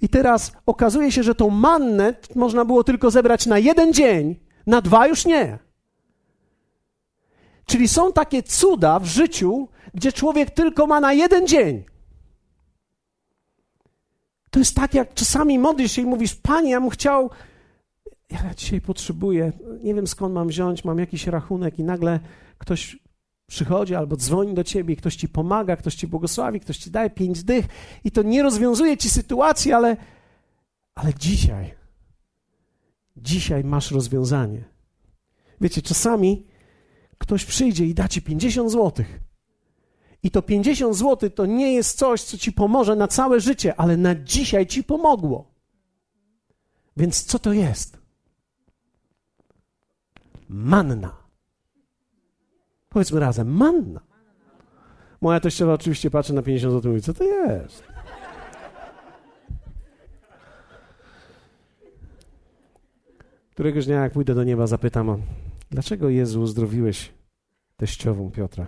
[0.00, 4.80] I teraz okazuje się, że tą mannę można było tylko zebrać na jeden dzień, na
[4.80, 5.58] dwa już nie.
[7.66, 11.84] Czyli są takie cuda w życiu, gdzie człowiek tylko ma na jeden dzień.
[14.50, 17.30] To jest tak, jak czasami modlisz się i mówisz, Panie, ja bym chciał,
[18.30, 19.52] ja dzisiaj potrzebuję,
[19.82, 22.20] nie wiem skąd mam wziąć, mam jakiś rachunek i nagle
[22.58, 23.01] ktoś
[23.52, 27.44] przychodzi albo dzwoni do ciebie, ktoś ci pomaga, ktoś ci błogosławi, ktoś ci daje pięć
[27.44, 27.66] dych
[28.04, 29.96] i to nie rozwiązuje ci sytuacji, ale,
[30.94, 31.74] ale dzisiaj,
[33.16, 34.64] dzisiaj masz rozwiązanie.
[35.60, 36.46] Wiecie, czasami
[37.18, 39.20] ktoś przyjdzie i da ci 50 złotych.
[40.22, 43.96] I to 50 złotych to nie jest coś, co ci pomoże na całe życie, ale
[43.96, 45.54] na dzisiaj ci pomogło.
[46.96, 47.98] Więc co to jest?
[50.48, 51.21] Manna.
[52.92, 54.00] Powiedzmy razem, manna.
[55.20, 57.82] Moja teściowa oczywiście patrzy na 50 zł i mówi, co to jest?
[63.50, 65.22] Któregoś dnia, jak pójdę do nieba, zapytam
[65.70, 67.12] dlaczego Jezu uzdrowiłeś
[67.76, 68.66] teściową Piotra?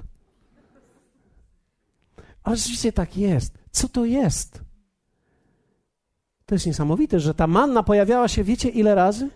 [2.42, 3.58] Ale rzeczywiście tak jest.
[3.70, 4.62] Co to jest?
[6.46, 9.30] To jest niesamowite, że ta manna pojawiała się, wiecie ile razy?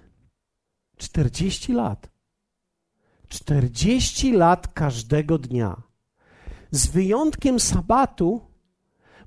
[0.97, 2.18] 40 lat.
[3.29, 5.83] 40 lat każdego dnia.
[6.71, 8.41] Z wyjątkiem sabatu,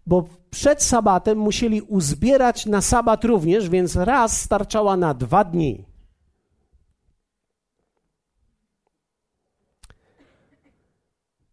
[0.06, 5.86] bo przed sabatem musieli uzbierać na sabat również, więc raz starczała na dwa dni.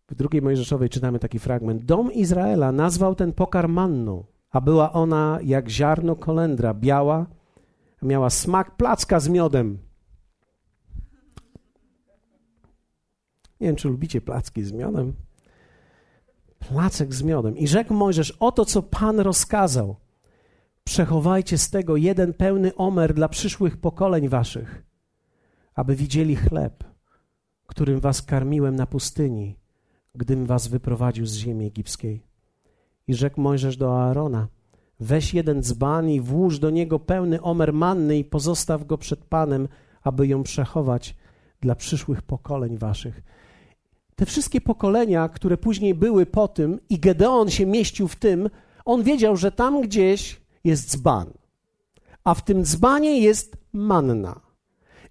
[0.08, 1.84] W drugiej Mojżeszowej czytamy taki fragment.
[1.84, 7.26] Dom Izraela nazwał ten pokarm manną, a była ona jak ziarno kolendra, biała,
[8.02, 9.87] miała smak placka z miodem.
[13.60, 15.12] Nie wiem, czy lubicie placki z miodem.
[16.58, 17.56] Placek z miodem.
[17.56, 19.96] I rzekł Mojżesz, oto co Pan rozkazał.
[20.84, 24.82] Przechowajcie z tego jeden pełny omer dla przyszłych pokoleń waszych,
[25.74, 26.84] aby widzieli chleb,
[27.66, 29.56] którym was karmiłem na pustyni,
[30.14, 32.22] gdym was wyprowadził z ziemi egipskiej.
[33.08, 34.48] I rzekł Mojżesz do Aarona,
[35.00, 39.68] weź jeden dzban i włóż do niego pełny omer manny i pozostaw go przed Panem,
[40.02, 41.16] aby ją przechować
[41.60, 43.22] dla przyszłych pokoleń waszych.
[44.18, 48.50] Te wszystkie pokolenia, które później były po tym, i Gedeon się mieścił w tym,
[48.84, 51.30] on wiedział, że tam gdzieś jest dzban,
[52.24, 54.40] a w tym dzbanie jest manna.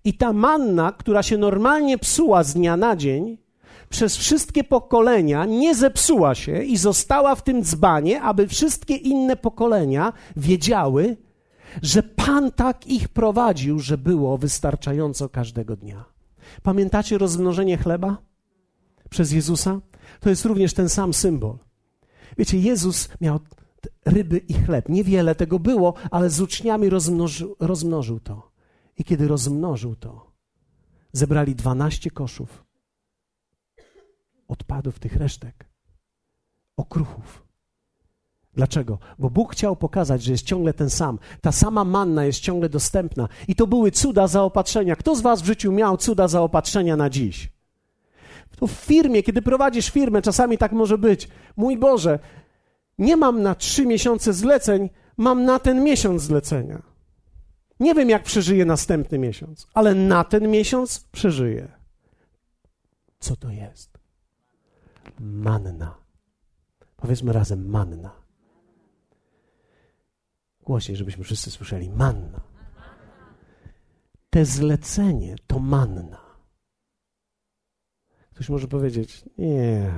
[0.03, 3.37] I ta manna, która się normalnie psuła z dnia na dzień,
[3.89, 10.13] przez wszystkie pokolenia nie zepsuła się i została w tym dzbanie, aby wszystkie inne pokolenia
[10.35, 11.17] wiedziały,
[11.81, 16.05] że Pan tak ich prowadził, że było wystarczająco każdego dnia.
[16.63, 18.27] Pamiętacie rozmnożenie chleba?
[19.09, 19.81] Przez Jezusa,
[20.19, 21.57] to jest również ten sam symbol.
[22.37, 23.39] Wiecie, Jezus miał
[24.05, 24.89] ryby i chleb.
[24.89, 28.51] Niewiele tego było, ale z uczniami rozmnożył, rozmnożył to.
[28.97, 30.31] I kiedy rozmnożył to,
[31.13, 32.67] zebrali dwanaście koszów
[34.47, 35.65] odpadów tych resztek,
[36.77, 37.47] okruchów.
[38.53, 38.99] Dlaczego?
[39.19, 41.19] Bo Bóg chciał pokazać, że jest ciągle ten sam.
[41.41, 43.27] Ta sama manna jest ciągle dostępna.
[43.47, 44.95] I to były cuda zaopatrzenia.
[44.95, 47.56] Kto z Was w życiu miał cuda zaopatrzenia na dziś?
[48.57, 51.29] To w firmie, kiedy prowadzisz firmę, czasami tak może być.
[51.57, 52.19] Mój Boże,
[52.97, 56.81] nie mam na trzy miesiące zleceń, mam na ten miesiąc zlecenia.
[57.79, 61.71] Nie wiem, jak przeżyję następny miesiąc, ale na ten miesiąc przeżyję.
[63.19, 63.99] Co to jest?
[65.19, 65.97] Manna.
[66.95, 68.11] Powiedzmy razem manna.
[70.61, 71.89] Głośniej, żebyśmy wszyscy słyszeli.
[71.89, 72.41] Manna.
[74.29, 76.26] Te zlecenie to manna.
[78.37, 79.93] Ktoś może powiedzieć, nie,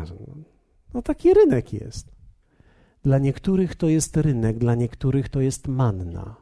[0.94, 2.12] no taki rynek jest.
[3.04, 6.36] Dla niektórych to jest rynek, dla niektórych to jest manna.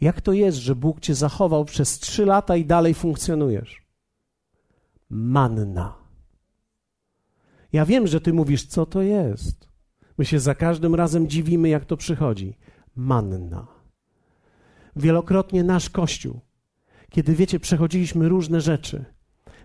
[0.00, 3.86] Jak to jest, że Bóg cię zachował przez trzy lata i dalej funkcjonujesz?
[5.10, 5.94] Manna.
[7.72, 9.68] Ja wiem, że ty mówisz, co to jest.
[10.18, 12.56] My się za każdym razem dziwimy, jak to przychodzi.
[12.96, 13.66] Manna.
[14.96, 16.40] Wielokrotnie nasz Kościół,
[17.10, 19.19] kiedy wiecie, przechodziliśmy różne rzeczy,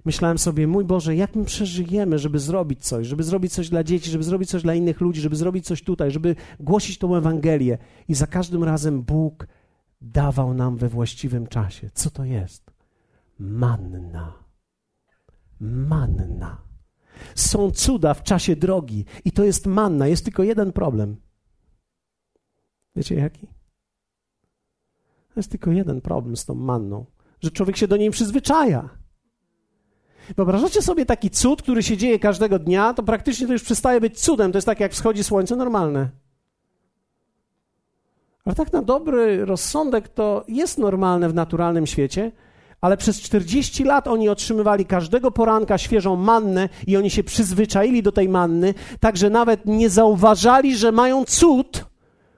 [0.05, 4.11] myślałem sobie, mój Boże, jak my przeżyjemy, żeby zrobić coś, żeby zrobić coś dla dzieci,
[4.11, 7.77] żeby zrobić coś dla innych ludzi, żeby zrobić coś tutaj, żeby głosić tą Ewangelię.
[8.07, 9.47] I za każdym razem Bóg
[10.01, 11.89] dawał nam we właściwym czasie.
[11.93, 12.71] Co to jest?
[13.39, 14.33] Manna.
[15.59, 16.61] Manna.
[17.35, 20.07] Są cuda w czasie drogi i to jest manna.
[20.07, 21.15] Jest tylko jeden problem.
[22.95, 23.47] Wiecie jaki?
[25.35, 27.05] Jest tylko jeden problem z tą manną,
[27.41, 29.04] że człowiek się do niej przyzwyczaja.
[30.37, 34.19] Wyobrażacie sobie taki cud, który się dzieje każdego dnia, to praktycznie to już przestaje być
[34.19, 34.51] cudem.
[34.51, 36.09] To jest tak, jak wschodzi słońce normalne.
[38.45, 42.31] Ale tak na dobry rozsądek to jest normalne w naturalnym świecie,
[42.81, 48.11] ale przez 40 lat oni otrzymywali każdego poranka świeżą mannę i oni się przyzwyczaili do
[48.11, 51.85] tej manny, tak że nawet nie zauważali, że mają cud,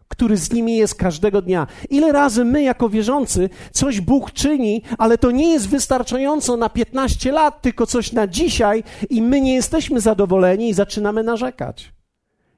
[0.07, 1.67] który z nimi jest każdego dnia.
[1.89, 7.31] Ile razy my, jako wierzący, coś Bóg czyni, ale to nie jest wystarczająco na 15
[7.31, 11.93] lat, tylko coś na dzisiaj, i my nie jesteśmy zadowoleni i zaczynamy narzekać.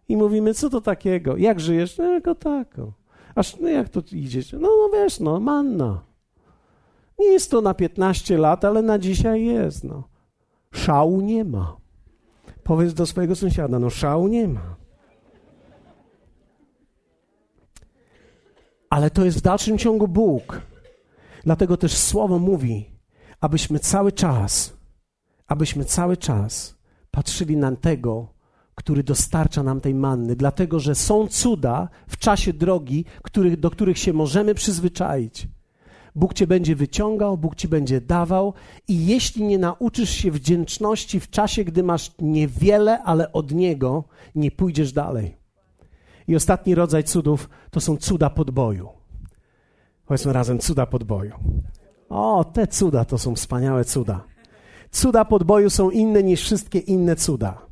[0.10, 1.38] I mówimy, co to takiego?
[1.38, 1.98] Jak żyjesz?
[1.98, 2.94] No, jako tako.
[3.36, 4.42] Aż, no jak to idzie?
[4.54, 6.02] No, no wiesz, no, manna.
[7.20, 10.04] Nie jest to na 15 lat, ale na dzisiaj jest, no.
[10.72, 11.78] Szału nie ma.
[12.64, 14.79] Powiedz do swojego sąsiada, no szału nie ma.
[18.90, 20.62] Ale to jest w dalszym ciągu Bóg.
[21.44, 22.90] Dlatego też Słowo mówi,
[23.42, 24.74] abyśmy cały czas,
[25.48, 26.76] abyśmy cały czas
[27.12, 28.28] patrzyli na tego,
[28.76, 33.98] który dostarcza nam tej manny, dlatego że są cuda w czasie drogi, których, do których
[33.98, 35.48] się możemy przyzwyczaić.
[36.16, 38.54] Bóg cię będzie wyciągał, Bóg ci będzie dawał,
[38.88, 44.04] i jeśli nie nauczysz się wdzięczności w czasie, gdy masz niewiele, ale od Niego,
[44.36, 45.39] nie pójdziesz dalej.
[46.30, 48.90] I ostatni rodzaj cudów to są cuda podboju.
[50.06, 51.34] Powiedzmy razem, cuda podboju.
[52.10, 54.26] O, te cuda to są wspaniałe cuda.
[54.92, 57.66] Cuda podboju są inne niż wszystkie inne cuda.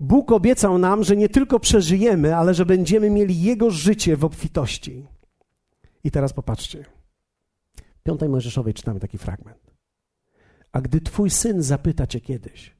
[0.00, 5.06] Bóg obiecał nam, że nie tylko przeżyjemy, ale że będziemy mieli Jego życie w obfitości.
[6.04, 6.84] I teraz popatrzcie.
[7.96, 9.74] W piątej Mojżeszowej czytamy taki fragment.
[10.72, 12.76] A gdy Twój syn zapyta Cię kiedyś,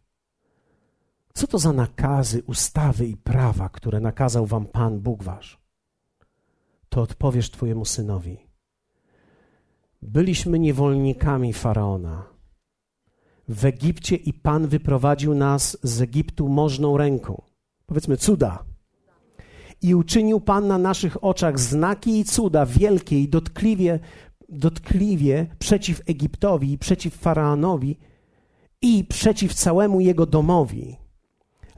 [1.35, 5.61] co to za nakazy, ustawy i prawa, które nakazał wam Pan Bóg wasz?
[6.89, 8.37] To odpowiesz twojemu synowi.
[10.03, 12.25] Byliśmy niewolnikami faraona.
[13.49, 17.43] W Egipcie i Pan wyprowadził nas z Egiptu możną ręką.
[17.87, 18.65] Powiedzmy cuda.
[19.83, 23.99] I uczynił Pan na naszych oczach znaki i cuda wielkie i dotkliwie,
[24.49, 27.99] dotkliwie przeciw Egiptowi i przeciw faraonowi
[28.83, 31.04] i przeciw całemu jego domowi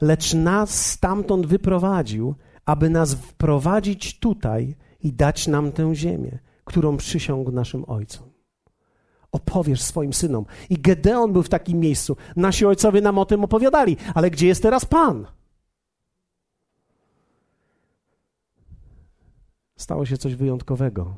[0.01, 7.51] lecz nas stamtąd wyprowadził, aby nas wprowadzić tutaj i dać nam tę ziemię, którą przysiągł
[7.51, 8.29] naszym ojcom.
[9.31, 10.45] Opowiesz swoim synom.
[10.69, 12.17] I Gedeon był w takim miejscu.
[12.35, 15.27] Nasi ojcowie nam o tym opowiadali, ale gdzie jest teraz Pan?
[19.77, 21.15] Stało się coś wyjątkowego.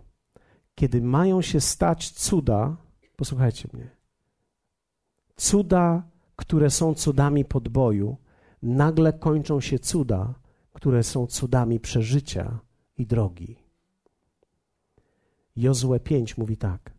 [0.76, 2.78] Kiedy mają się stać cuda,
[3.16, 3.90] posłuchajcie mnie,
[5.36, 6.04] cuda,
[6.36, 8.18] które są cudami podboju,
[8.62, 10.34] nagle kończą się cuda,
[10.74, 12.60] które są cudami przeżycia
[12.98, 13.56] i drogi.
[15.56, 16.94] Jozue 5 mówi tak.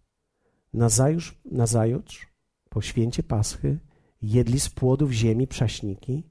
[0.72, 2.26] Nazajutrz, nazajutrz,
[2.68, 3.78] po święcie Paschy,
[4.22, 6.24] jedli z płodów ziemi prześniki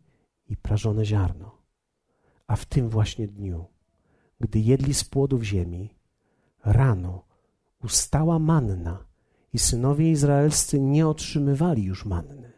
[0.47, 1.61] i prażone ziarno.
[2.47, 3.65] A w tym właśnie dniu,
[4.39, 5.95] gdy jedli z płodów ziemi,
[6.65, 7.25] rano
[7.83, 9.05] ustała manna
[9.53, 12.48] i synowie izraelscy nie otrzymywali już manny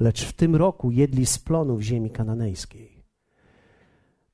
[0.00, 3.04] lecz w tym roku jedli z plonów ziemi kananejskiej.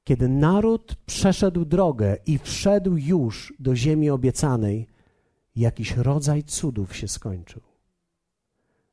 [0.04, 4.86] Kiedy naród przeszedł drogę i wszedł już do ziemi obiecanej,
[5.56, 7.62] jakiś rodzaj cudów się skończył.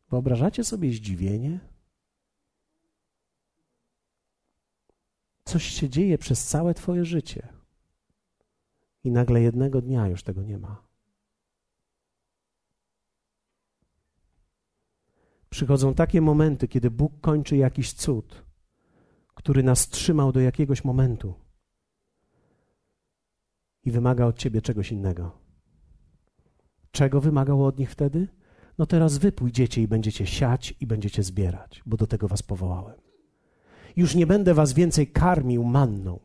[0.09, 1.59] Wyobrażacie sobie zdziwienie?
[5.43, 7.47] Coś się dzieje przez całe Twoje życie,
[9.03, 10.88] i nagle jednego dnia już tego nie ma.
[15.59, 18.43] Przychodzą takie momenty, kiedy Bóg kończy jakiś cud,
[19.35, 21.33] który nas trzymał do jakiegoś momentu
[23.83, 25.31] i wymaga od ciebie czegoś innego.
[26.91, 28.27] Czego wymagało od nich wtedy?
[28.77, 32.95] No teraz wy pójdziecie i będziecie siać i będziecie zbierać, bo do tego was powołałem.
[33.95, 36.19] Już nie będę was więcej karmił manną.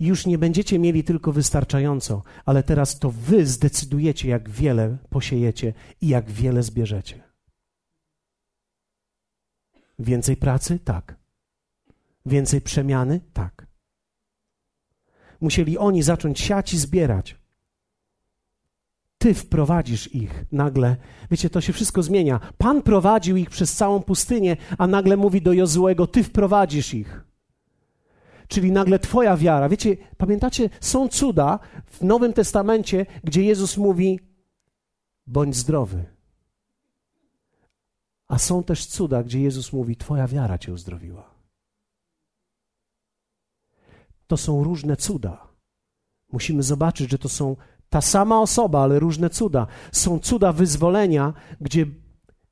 [0.00, 6.08] Już nie będziecie mieli tylko wystarczająco, ale teraz to wy zdecydujecie, jak wiele posiejecie i
[6.08, 7.25] jak wiele zbierzecie.
[9.98, 10.78] Więcej pracy?
[10.78, 11.16] Tak.
[12.26, 13.20] Więcej przemiany?
[13.32, 13.66] Tak.
[15.40, 17.36] Musieli oni zacząć siać i zbierać.
[19.18, 20.96] Ty wprowadzisz ich nagle.
[21.30, 22.40] Wiecie, to się wszystko zmienia.
[22.58, 27.24] Pan prowadził ich przez całą pustynię, a nagle mówi do Jozuego: Ty wprowadzisz ich.
[28.48, 29.68] Czyli nagle Twoja wiara.
[29.68, 34.20] Wiecie, pamiętacie, są cuda w Nowym Testamencie, gdzie Jezus mówi:
[35.26, 36.15] Bądź zdrowy.
[38.28, 41.30] A są też cuda, gdzie Jezus mówi: Twoja wiara cię uzdrowiła.
[44.26, 45.48] To są różne cuda.
[46.32, 47.56] Musimy zobaczyć, że to są
[47.88, 49.66] Ta sama osoba, ale różne cuda.
[49.92, 51.86] Są cuda wyzwolenia, gdzie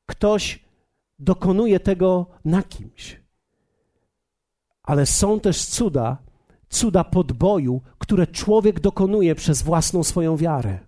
[0.07, 0.65] ktoś
[1.19, 3.21] dokonuje tego na kimś.
[4.83, 6.19] Ale są też cuda,
[6.69, 10.79] cuda podboju, które człowiek dokonuje przez własną swoją wiarę.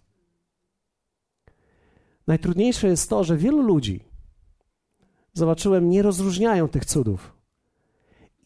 [2.26, 4.04] Najtrudniejsze jest to, że wielu ludzi,
[5.36, 7.36] zobaczyłem, nie rozróżniają tych cudów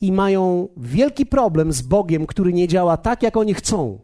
[0.00, 4.00] i mają wielki problem z Bogiem, który nie działa tak, jak oni chcą.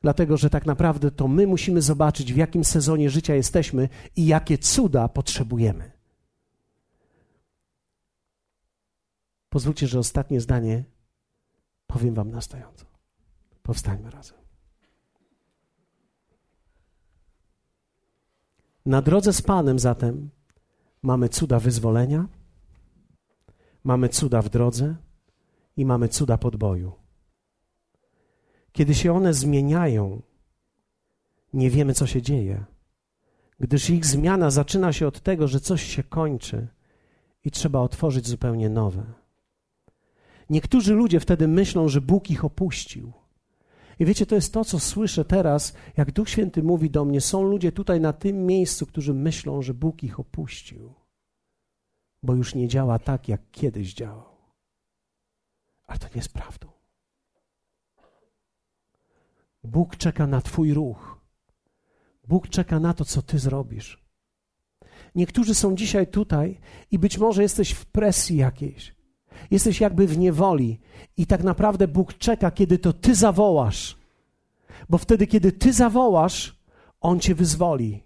[0.00, 4.58] Dlatego, że tak naprawdę to my musimy zobaczyć, w jakim sezonie życia jesteśmy i jakie
[4.58, 5.92] cuda potrzebujemy.
[9.48, 10.84] Pozwólcie, że ostatnie zdanie
[11.86, 12.84] powiem Wam następująco.
[13.62, 14.38] Powstańmy razem.
[18.86, 20.30] Na drodze z Panem zatem
[21.02, 22.28] mamy cuda wyzwolenia,
[23.84, 24.96] mamy cuda w drodze
[25.76, 26.92] i mamy cuda podboju.
[28.72, 30.22] Kiedy się one zmieniają,
[31.52, 32.64] nie wiemy, co się dzieje,
[33.60, 36.68] gdyż ich zmiana zaczyna się od tego, że coś się kończy
[37.44, 39.06] i trzeba otworzyć zupełnie nowe.
[40.50, 43.12] Niektórzy ludzie wtedy myślą, że Bóg ich opuścił.
[43.98, 47.20] I wiecie, to jest to, co słyszę teraz, jak Duch Święty mówi do mnie.
[47.20, 50.94] Są ludzie tutaj na tym miejscu, którzy myślą, że Bóg ich opuścił,
[52.22, 54.36] bo już nie działa tak, jak kiedyś działał.
[55.86, 56.68] Ale to nie jest prawdą.
[59.64, 61.18] Bóg czeka na Twój ruch.
[62.28, 64.04] Bóg czeka na to, co Ty zrobisz.
[65.14, 68.97] Niektórzy są dzisiaj tutaj i być może jesteś w presji jakiejś.
[69.50, 70.78] Jesteś jakby w niewoli
[71.16, 73.96] i tak naprawdę Bóg czeka, kiedy to Ty zawołasz.
[74.88, 76.56] Bo wtedy, kiedy Ty zawołasz,
[77.00, 78.02] On Cię wyzwoli.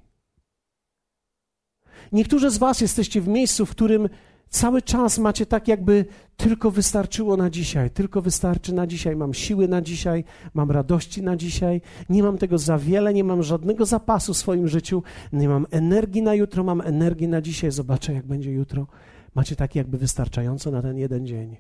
[2.13, 4.09] Niektórzy z Was jesteście w miejscu, w którym
[4.49, 6.05] cały czas macie tak, jakby
[6.37, 9.17] tylko wystarczyło na dzisiaj, tylko wystarczy na dzisiaj.
[9.17, 10.25] Mam siły na dzisiaj,
[10.55, 14.69] mam radości na dzisiaj, nie mam tego za wiele, nie mam żadnego zapasu w swoim
[14.69, 15.03] życiu,
[15.33, 17.71] nie mam energii na jutro, mam energii na dzisiaj.
[17.71, 18.87] Zobaczę, jak będzie jutro.
[19.35, 21.57] Macie tak, jakby wystarczająco na ten jeden dzień.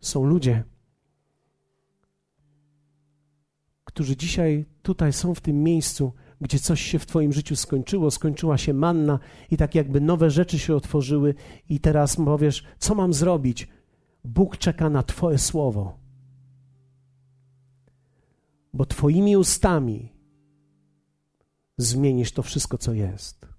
[0.00, 0.64] Są ludzie,
[3.84, 6.12] którzy dzisiaj tutaj są w tym miejscu
[6.44, 9.18] gdzie coś się w Twoim życiu skończyło, skończyła się manna
[9.50, 11.34] i tak jakby nowe rzeczy się otworzyły,
[11.68, 13.68] i teraz powiesz, co mam zrobić?
[14.24, 15.98] Bóg czeka na Twoje słowo.
[18.72, 20.12] Bo Twoimi ustami
[21.76, 23.53] zmienisz to wszystko, co jest.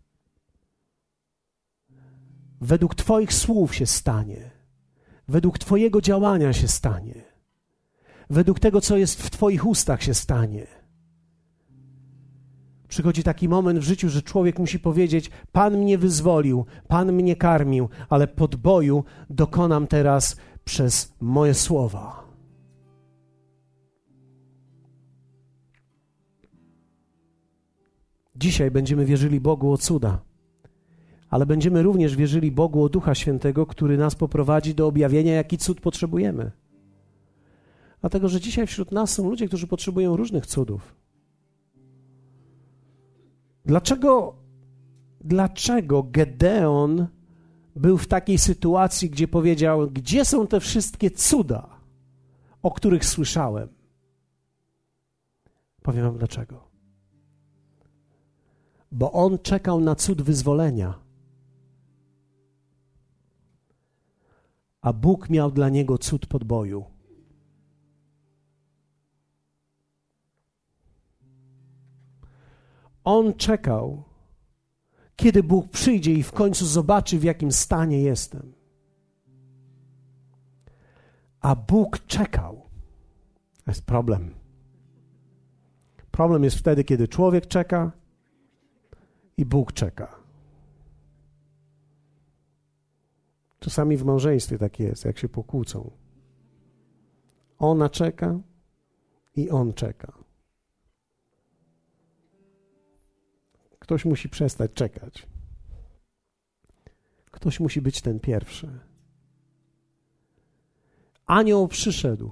[2.62, 4.52] Według Twoich słów się stanie,
[5.28, 7.24] według Twojego działania się stanie,
[8.30, 10.68] według tego, co jest w Twoich ustach się stanie.
[12.88, 17.90] Przychodzi taki moment w życiu, że człowiek musi powiedzieć: Pan mnie wyzwolił, Pan mnie karmił,
[18.10, 20.36] ale podboju dokonam teraz
[20.66, 22.26] przez moje słowa.
[28.36, 30.22] Dzisiaj będziemy wierzyli Bogu o cuda,
[31.36, 35.82] ale będziemy również wierzyli Bogu o Ducha Świętego, który nas poprowadzi do objawienia, jaki cud
[35.82, 36.52] potrzebujemy.
[38.02, 40.96] Dlatego, że dzisiaj wśród nas są ludzie, którzy potrzebują różnych cudów.
[43.66, 44.36] Dlaczego,
[45.22, 47.08] dlaczego Gedeon
[47.76, 51.70] był w takiej sytuacji, gdzie powiedział: Gdzie są te wszystkie cuda,
[52.64, 53.70] o których słyszałem?
[55.82, 56.70] Powiem Wam dlaczego.
[58.92, 61.05] Bo on czekał na cud wyzwolenia,
[64.86, 66.86] a Bóg miał dla niego cud podboju.
[73.04, 74.04] On czekał,
[75.16, 78.54] kiedy Bóg przyjdzie i w końcu zobaczy, w jakim stanie jestem.
[81.42, 82.70] A Bóg czekał.
[83.64, 84.34] To jest problem.
[86.12, 87.92] Problem jest wtedy, kiedy człowiek czeka
[89.38, 90.25] i Bóg czeka.
[93.60, 95.92] Czasami w małżeństwie tak jest, jak się pokłócą.
[97.60, 98.40] Ona czeka
[99.36, 100.14] i on czeka.
[103.80, 105.28] Ktoś musi przestać czekać.
[107.32, 108.80] Ktoś musi być ten pierwszy.
[111.26, 112.32] Anioł przyszedł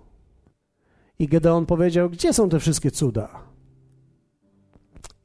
[1.20, 3.44] i Gedeon powiedział: Gdzie są te wszystkie cuda?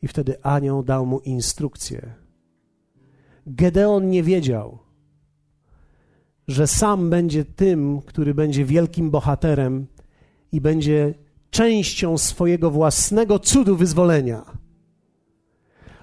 [0.02, 2.14] I wtedy anioł dał mu instrukcję.
[3.46, 4.78] Gedeon nie wiedział,
[6.48, 9.86] że sam będzie tym, który będzie wielkim bohaterem
[10.52, 11.14] i będzie
[11.50, 14.44] częścią swojego własnego cudu wyzwolenia.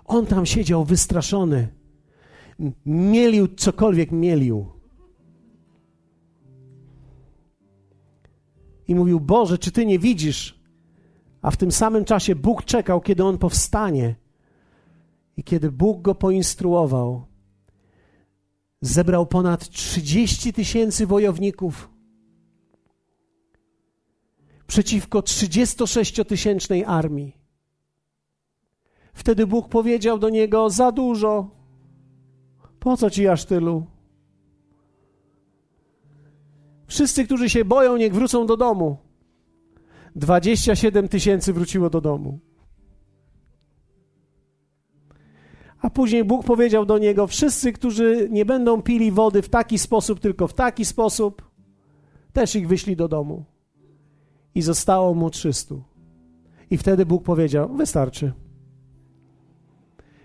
[0.06, 1.68] On tam siedział wystraszony.
[2.86, 4.68] Mielił cokolwiek mielił.
[8.88, 10.60] I mówił: Boże, czy ty nie widzisz?
[11.42, 14.16] A w tym samym czasie Bóg czekał, kiedy on powstanie.
[15.38, 17.26] I kiedy Bóg go poinstruował,
[18.86, 21.90] zebrał ponad 30 tysięcy wojowników
[24.68, 27.38] przeciwko 36-tysięcznej armii.
[29.14, 31.50] Wtedy Bóg powiedział do niego: Za dużo.
[32.80, 33.86] Po co ci aż tylu?
[36.88, 38.98] Wszyscy, którzy się boją, niech wrócą do domu.
[40.16, 42.40] 27 tysięcy wróciło do domu.
[45.86, 50.20] A później Bóg powiedział do niego: Wszyscy, którzy nie będą pili wody w taki sposób,
[50.20, 51.50] tylko w taki sposób,
[52.34, 53.46] też ich wyślij do domu.
[54.56, 55.76] I zostało mu 300.
[56.70, 58.34] I wtedy Bóg powiedział: Wystarczy.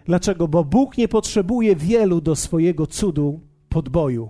[0.04, 0.48] Dlaczego?
[0.48, 4.28] Bo Bóg nie potrzebuje wielu do swojego cudu podboju.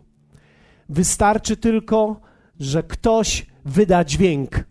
[0.89, 2.21] Wystarczy tylko,
[2.61, 4.65] że ktoś wyda dźwięk.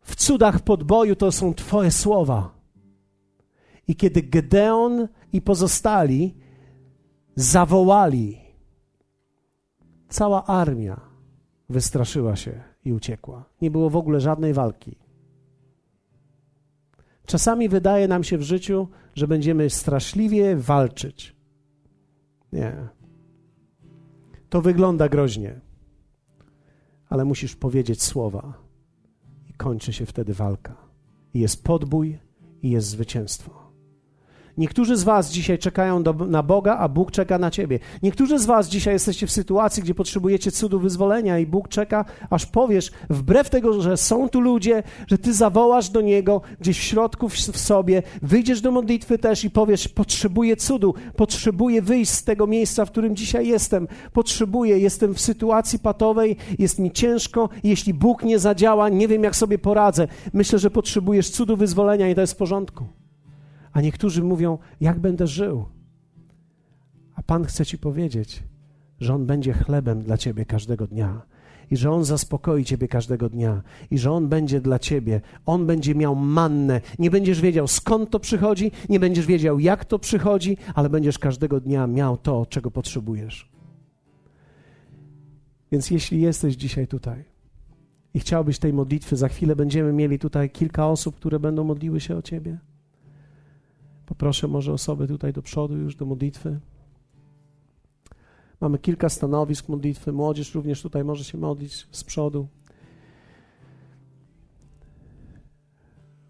[0.00, 2.59] W cudach podboju to są Twoje słowa.
[3.90, 6.34] I kiedy Gedeon i pozostali
[7.34, 8.38] zawołali,
[10.08, 11.00] cała armia
[11.68, 13.44] wystraszyła się i uciekła.
[13.62, 14.96] Nie było w ogóle żadnej walki.
[17.26, 21.36] Czasami wydaje nam się w życiu, że będziemy straszliwie walczyć.
[22.52, 22.88] Nie.
[24.48, 25.60] To wygląda groźnie,
[27.08, 28.54] ale musisz powiedzieć słowa
[29.48, 30.76] i kończy się wtedy walka.
[31.34, 32.18] I jest podbój
[32.62, 33.59] i jest zwycięstwo.
[34.58, 37.78] Niektórzy z Was dzisiaj czekają do, na Boga, a Bóg czeka na Ciebie.
[38.02, 42.46] Niektórzy z Was dzisiaj jesteście w sytuacji, gdzie potrzebujecie cudu wyzwolenia, i Bóg czeka, aż
[42.46, 47.28] powiesz, wbrew tego, że są tu ludzie, że Ty zawołasz do Niego gdzieś w środku
[47.28, 52.46] w, w sobie, wyjdziesz do modlitwy też i powiesz: Potrzebuję cudu, potrzebuję wyjść z tego
[52.46, 53.88] miejsca, w którym dzisiaj jestem.
[54.12, 57.48] Potrzebuję, jestem w sytuacji patowej, jest mi ciężko.
[57.64, 60.08] Jeśli Bóg nie zadziała, nie wiem, jak sobie poradzę.
[60.32, 62.99] Myślę, że potrzebujesz cudu wyzwolenia, i to jest w porządku.
[63.72, 65.64] A niektórzy mówią, jak będę żył.
[67.14, 68.42] A Pan chce ci powiedzieć,
[69.00, 71.22] że On będzie chlebem dla ciebie każdego dnia
[71.70, 75.20] i że On zaspokoi ciebie każdego dnia i że On będzie dla ciebie.
[75.46, 76.80] On będzie miał mannę.
[76.98, 81.60] Nie będziesz wiedział skąd to przychodzi, nie będziesz wiedział jak to przychodzi, ale będziesz każdego
[81.60, 83.50] dnia miał to, czego potrzebujesz.
[85.72, 87.24] Więc jeśli jesteś dzisiaj tutaj
[88.14, 92.16] i chciałbyś tej modlitwy, za chwilę będziemy mieli tutaj kilka osób, które będą modliły się
[92.16, 92.58] o ciebie.
[94.10, 96.60] Poproszę może osoby tutaj do przodu już do modlitwy.
[98.60, 100.12] Mamy kilka stanowisk modlitwy.
[100.12, 102.48] Młodzież również tutaj może się modlić z przodu.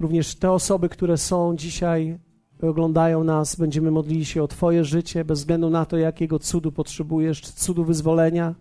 [0.00, 2.18] Również te osoby, które są dzisiaj,
[2.62, 7.40] oglądają nas, będziemy modlili się o Twoje życie, bez względu na to, jakiego cudu potrzebujesz,
[7.40, 8.54] czy cudu wyzwolenia,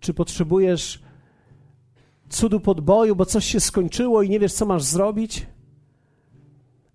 [0.00, 1.02] czy potrzebujesz
[2.28, 5.46] cudu podboju, bo coś się skończyło i nie wiesz, co masz zrobić.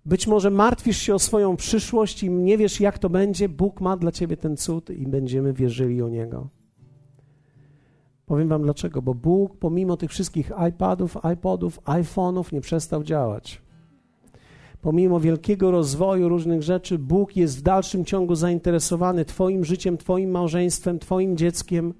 [0.08, 3.48] Być może martwisz się o swoją przyszłość i nie wiesz, jak to będzie.
[3.48, 6.48] Bóg ma dla ciebie ten cud i będziemy wierzyli o niego.
[8.26, 13.62] Powiem wam dlaczego, bo Bóg pomimo tych wszystkich iPadów, iPodów, iPhone'ów nie przestał działać.
[14.80, 20.98] Pomimo wielkiego rozwoju różnych rzeczy, Bóg jest w dalszym ciągu zainteresowany Twoim życiem, Twoim małżeństwem,
[20.98, 21.94] Twoim dzieckiem.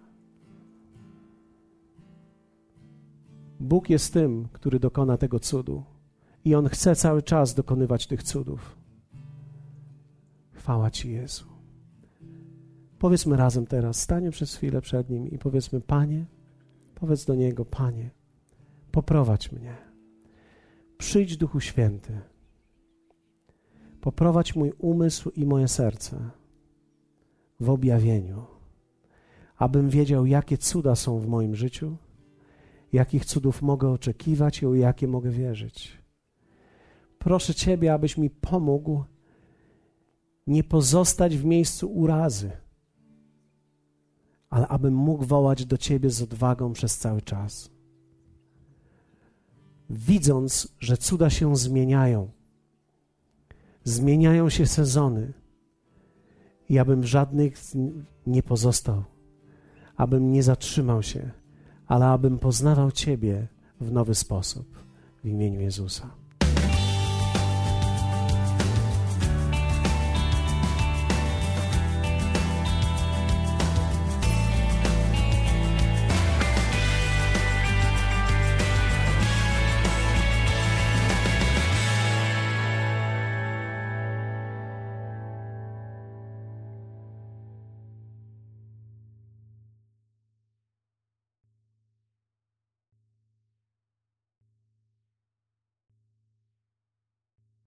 [3.60, 5.97] Bóg jest tym, który dokona tego cudu.
[6.48, 8.76] I On chce cały czas dokonywać tych cudów.
[10.52, 11.44] Chwała Ci, Jezu.
[12.98, 16.26] Powiedzmy razem teraz, stanie przez chwilę przed Nim i powiedzmy, Panie,
[16.94, 18.10] powiedz do Niego, Panie,
[18.92, 19.76] poprowadź mnie.
[20.98, 22.20] Przyjdź, Duchu Święty.
[24.00, 26.30] Poprowadź mój umysł i moje serce
[27.60, 28.46] w objawieniu,
[29.56, 31.96] abym wiedział, jakie cuda są w moim życiu,
[32.92, 36.07] jakich cudów mogę oczekiwać i o jakie mogę wierzyć.
[37.18, 39.04] Proszę Ciebie, abyś mi pomógł
[40.46, 42.50] nie pozostać w miejscu urazy,
[44.50, 47.70] ale abym mógł wołać do Ciebie z odwagą przez cały czas.
[49.90, 52.30] Widząc, że cuda się zmieniają,
[53.84, 55.32] zmieniają się sezony,
[56.68, 57.54] i abym żadnych
[58.26, 59.04] nie pozostał,
[59.96, 61.30] abym nie zatrzymał się,
[61.86, 63.48] ale abym poznawał Ciebie
[63.80, 64.84] w nowy sposób
[65.24, 66.10] w imieniu Jezusa.